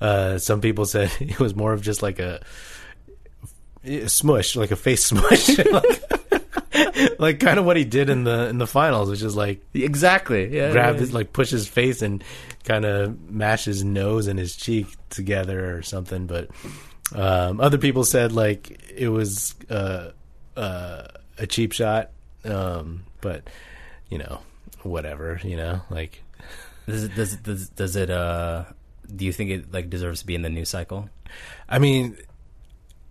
[0.00, 2.42] uh, some people said it was more of just like a,
[3.84, 6.02] a smush, like a face smush, like,
[7.18, 10.54] like kind of what he did in the in the finals, which is like Exactly.
[10.54, 10.72] Yeah.
[10.72, 11.00] grab yeah.
[11.00, 12.22] his like push his face and
[12.64, 16.26] kind of mash his nose and his cheek together or something.
[16.26, 16.50] But
[17.14, 20.10] um, other people said like it was uh,
[20.56, 21.06] uh,
[21.38, 22.10] a cheap shot,
[22.44, 23.48] um, but
[24.08, 24.40] you know
[24.82, 26.20] whatever, you know like.
[26.86, 28.64] Does it, does, it- does, does it, uh,
[29.16, 31.08] do you think it like deserves to be in the news cycle?
[31.66, 32.18] I mean,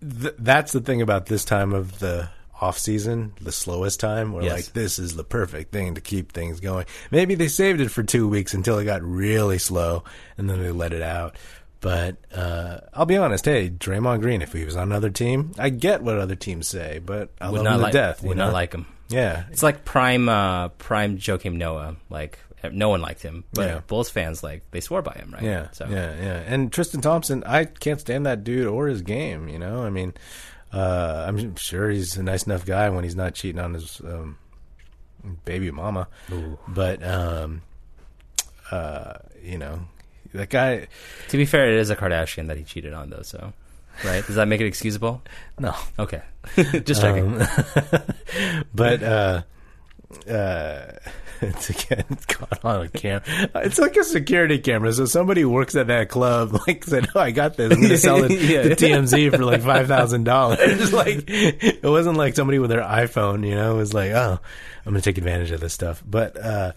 [0.00, 2.28] th- that's the thing about this time of the
[2.60, 4.52] off season, the slowest time, where Yes.
[4.52, 6.86] like this is the perfect thing to keep things going.
[7.10, 10.04] Maybe they saved it for two weeks until it got really slow,
[10.38, 11.34] and then they let it out.
[11.84, 13.44] But uh, I'll be honest.
[13.44, 16.98] Hey, Draymond Green, if he was on another team, I get what other teams say,
[17.04, 18.22] but I Would love not him to like, death.
[18.22, 18.44] you would know?
[18.46, 18.86] not like him.
[19.10, 21.96] yeah, It's like prime, uh, prime Joakim Noah.
[22.08, 22.38] Like
[22.72, 23.80] no one liked him, but Yeah.
[23.86, 25.42] Bulls fans like they swore by him, right?
[25.42, 26.42] Yeah, So yeah, yeah.
[26.46, 29.50] And Tristan Thompson, I can't stand that dude or his game.
[29.50, 30.14] You know, I mean,
[30.72, 34.38] uh, I'm sure he's a nice enough guy when he's not cheating on his um,
[35.44, 36.08] baby mama.
[36.66, 37.60] But um,
[38.70, 39.80] uh, you know,
[40.34, 40.86] that guy.
[41.28, 43.22] To be fair, it is a Kardashian that he cheated on, though.
[43.22, 43.52] So,
[44.04, 44.24] right?
[44.26, 45.22] Does that make it excusable?
[45.58, 46.22] No, Okay,
[46.84, 47.40] just checking.
[47.40, 47.48] Um,
[48.74, 49.42] but uh,
[50.28, 50.86] uh,
[51.40, 53.22] to get caught on a camera,
[53.56, 54.92] it's like a security camera.
[54.92, 57.70] So somebody works at that club, like said, "Oh, I got this.
[57.72, 58.62] I'm going to sell it Yeah.
[58.62, 63.46] to TMZ for like five thousand dollars." Like it wasn't like somebody with their iPhone.
[63.46, 64.38] You know, it was like, "Oh,
[64.84, 66.72] I'm going to take advantage of this stuff." But uh,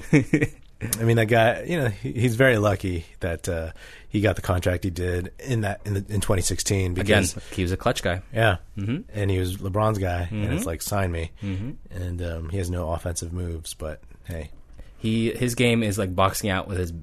[0.99, 3.71] I mean, that guy, you know, he, he's very lucky that uh,
[4.09, 7.63] he got the contract he did in that in, the, in 2016 Again, because he
[7.63, 8.21] was a Klutch guy.
[8.33, 9.05] yeah, Mhm.
[9.13, 10.53] and he was LeBron's guy, and Mm-hmm.
[10.53, 14.51] it's like sign me, and um, he has no offensive moves, but hey,
[14.99, 16.93] He his game is like boxing out with his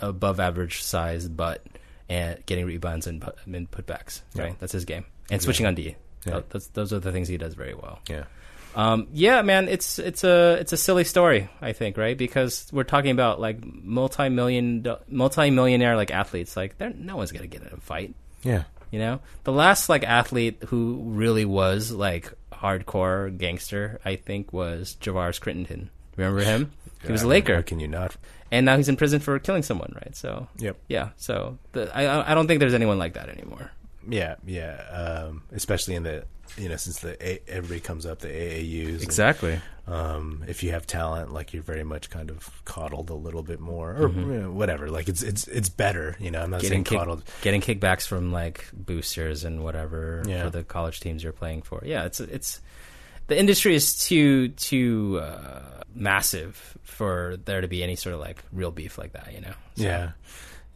[0.00, 1.64] above average size butt
[2.08, 4.22] and getting rebounds and, put, and putbacks.
[4.34, 4.54] Right, Yeah.
[4.60, 5.04] that's his game.
[5.30, 5.96] And switching on D.
[6.26, 6.40] Yeah.
[6.72, 7.98] Those are the things he does very well.
[8.08, 8.24] yeah,
[8.74, 12.16] Um, yeah, man, it's it's a it's a silly story, I think, right?
[12.18, 16.56] Because we're talking about like multi million multi millionaire like athletes.
[16.56, 18.14] Like, no one's gonna get in a fight.
[18.42, 24.52] yeah, You know, the last like athlete who really was like hardcore gangster, I think,
[24.52, 25.88] was Javaris Crittenton.
[26.16, 26.72] Remember him?
[27.04, 28.16] He was a How Laker, can you not?
[28.50, 30.14] and now he's in prison for killing someone, right?
[30.16, 30.76] So, Yep.
[30.88, 31.08] yeah.
[31.16, 33.70] So, the, I I don't think there's anyone like that anymore.
[34.08, 34.76] Yeah, yeah,
[35.28, 36.24] um, especially in the
[36.58, 38.88] you know since the A- everybody comes up the AAUs.
[38.94, 39.60] and, Exactly.
[39.86, 43.60] um, if you have talent, like you're very much kind of coddled a little bit
[43.60, 44.88] more, or you know, whatever.
[44.90, 46.16] Like it's it's it's better.
[46.20, 46.62] You know, I'm not Mm-hmm.
[46.62, 47.22] Getting saying kick, coddled.
[47.42, 50.44] getting kickbacks from like boosters and whatever Yeah.
[50.44, 51.82] for the college teams you're playing for.
[51.84, 52.60] Yeah, it's it's
[53.26, 58.42] the industry is too too uh, massive for there to be any sort of like
[58.52, 59.32] real beef like that.
[59.32, 59.54] You know?
[59.76, 60.10] So- Yeah,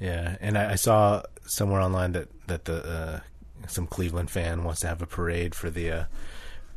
[0.01, 0.37] yeah.
[0.41, 3.20] And I, I saw somewhere online that that the uh,
[3.66, 6.05] some Cleveland fan wants to have a parade for the uh,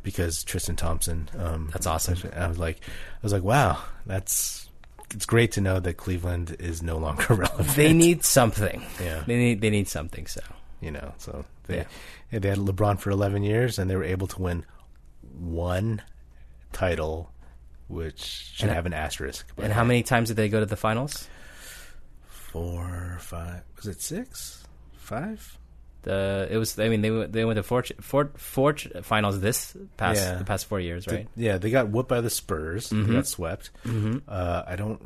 [0.04, 1.30] because Tristan Thompson.
[1.38, 2.18] Um, That's awesome.
[2.36, 4.68] I was like, I was like, wow, that's
[5.14, 7.76] it's great to know that Cleveland is no longer relevant.
[7.76, 8.82] They need something.
[9.02, 9.24] Yeah.
[9.28, 10.26] They need they need something.
[10.28, 10.42] So
[10.80, 11.14] you know.
[11.20, 11.86] So they
[12.32, 14.66] they had LeBron for 11 years, and they were able to win
[15.38, 16.02] one
[16.72, 17.30] title,
[17.90, 18.22] which
[18.54, 19.46] should And- have an asterisk.
[19.58, 21.28] And how many times did they go to the finals?
[22.26, 23.62] Four, five.
[23.78, 24.61] Was it six?
[25.12, 25.58] Five?
[26.04, 26.80] The it was.
[26.80, 30.36] I mean, they went- they went to four four four finals this past Yeah.
[30.36, 31.28] the past four years, right?
[31.36, 32.90] Yeah, they got whooped by the Spurs.
[32.90, 33.08] Mm-hmm.
[33.08, 33.70] They got swept.
[34.28, 35.00] Uh, I don't,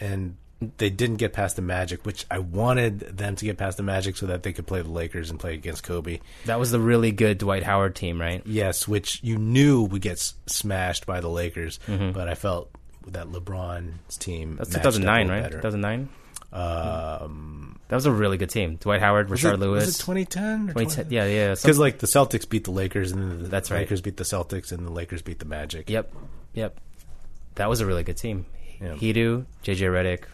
[0.00, 0.36] and
[0.78, 4.16] they didn't get past the Magic, which I wanted them to get past the Magic
[4.16, 6.18] so that they could play the Lakers and play against Kobe.
[6.46, 8.42] That was the really good Dwight Howard team, right?
[8.44, 12.70] Yes, which you knew would get s- smashed by the Lakers, but I felt
[13.08, 14.50] that LeBron's team.
[14.50, 14.56] Mm-hmm.
[14.58, 15.42] That's matched up 2009, right?
[15.42, 15.56] better.
[15.58, 16.08] 2009.
[16.52, 18.76] Um, That was a really good team.
[18.76, 19.84] Dwight Howard, was Rashard it, Lewis.
[19.84, 20.70] Was it 2010?
[20.70, 21.50] Or 2010 yeah, yeah.
[21.54, 23.80] Because like the Celtics beat the Lakers, and the That's right.
[23.80, 25.90] Lakers beat the Celtics, and the Lakers beat the Magic.
[25.90, 26.10] Yep,
[26.54, 26.80] yep.
[27.56, 28.46] That was a really good team.
[28.80, 28.94] Yeah.
[28.94, 30.24] Hedo, JJ Redick,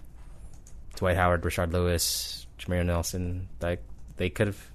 [0.95, 3.49] Dwight Howard, Rashard Lewis, Jameer Nelson.
[3.61, 3.83] Like
[4.19, 4.71] they could have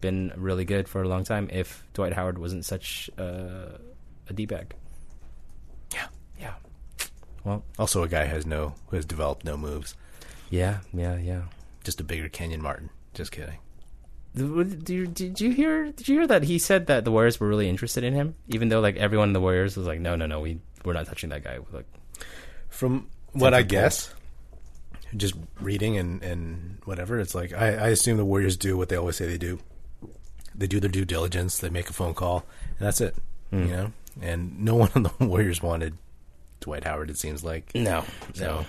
[0.00, 3.76] been really good for a long time if Dwight Howard wasn't such uh,
[4.30, 4.72] a d bag.
[5.92, 6.06] Yeah.
[6.40, 6.54] Yeah.
[7.44, 9.94] Well, Also, a guy has no who has developed no moves.
[10.48, 11.42] yeah, yeah, yeah.
[11.88, 12.90] Just a bigger Kenyon Martin.
[13.14, 13.56] Just kidding.
[14.34, 15.90] Did you, did you hear?
[15.90, 18.68] Did you hear that he said that the Warriors were really interested in him, even
[18.68, 21.30] though like everyone in the Warriors was like, no, no, no, we we're not touching
[21.30, 21.60] that guy.
[21.72, 21.86] Like,
[22.68, 24.14] From what I Something guess,
[25.16, 28.96] just reading and, and whatever, it's like I, I assume the Warriors do what they
[28.96, 29.58] always say they do.
[30.54, 31.56] They do their due diligence.
[31.56, 32.44] They make a phone call,
[32.78, 33.16] and that's it.
[33.48, 33.62] Hmm.
[33.62, 35.96] You know, and no one on the Warriors wanted
[36.60, 37.08] Dwight Howard.
[37.08, 38.66] It seems like no, so.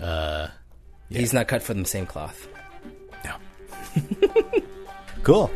[0.00, 0.48] Uh,
[1.08, 2.48] he's not cut from the same cloth.
[5.22, 5.50] cool.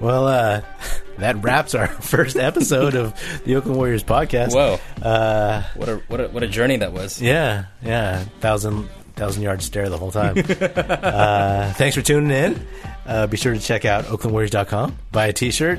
[0.00, 0.60] Well, uh,
[1.18, 3.14] that wraps our first episode of
[3.44, 4.52] the Oakland Warriors podcast.
[4.54, 7.20] Whoa, Uh, what a what a what a journey that was.
[7.22, 10.36] Yeah, yeah, thousand thousand yard stare the whole time.
[10.38, 12.66] uh, thanks for tuning in.
[13.06, 15.78] Uh, be sure to check out OaklandWarriors.com, buy a T-shirt,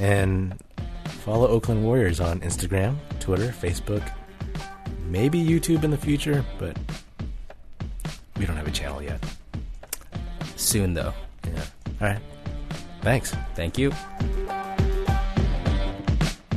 [0.00, 0.58] and
[1.22, 4.02] follow Oakland Warriors on Instagram, Twitter, Facebook,
[5.06, 6.76] maybe YouTube in the future, but
[8.38, 9.22] we don't have a channel yet.
[10.56, 11.12] Soon though.
[11.46, 11.64] Yeah.
[12.00, 12.20] All right.
[13.02, 13.34] Thanks.
[13.54, 13.92] Thank you.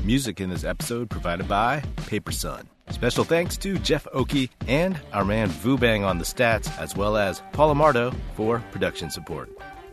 [0.04, 2.70] Music in this episode provided by Paper Sun.
[2.90, 7.44] Special thanks to Jeff Oakey and our man Vubang on the stats, as well as
[7.52, 9.50] Paul Amardo for production support.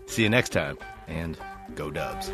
[0.07, 0.79] See you next time,
[1.09, 1.37] and
[1.75, 2.31] go Dubs.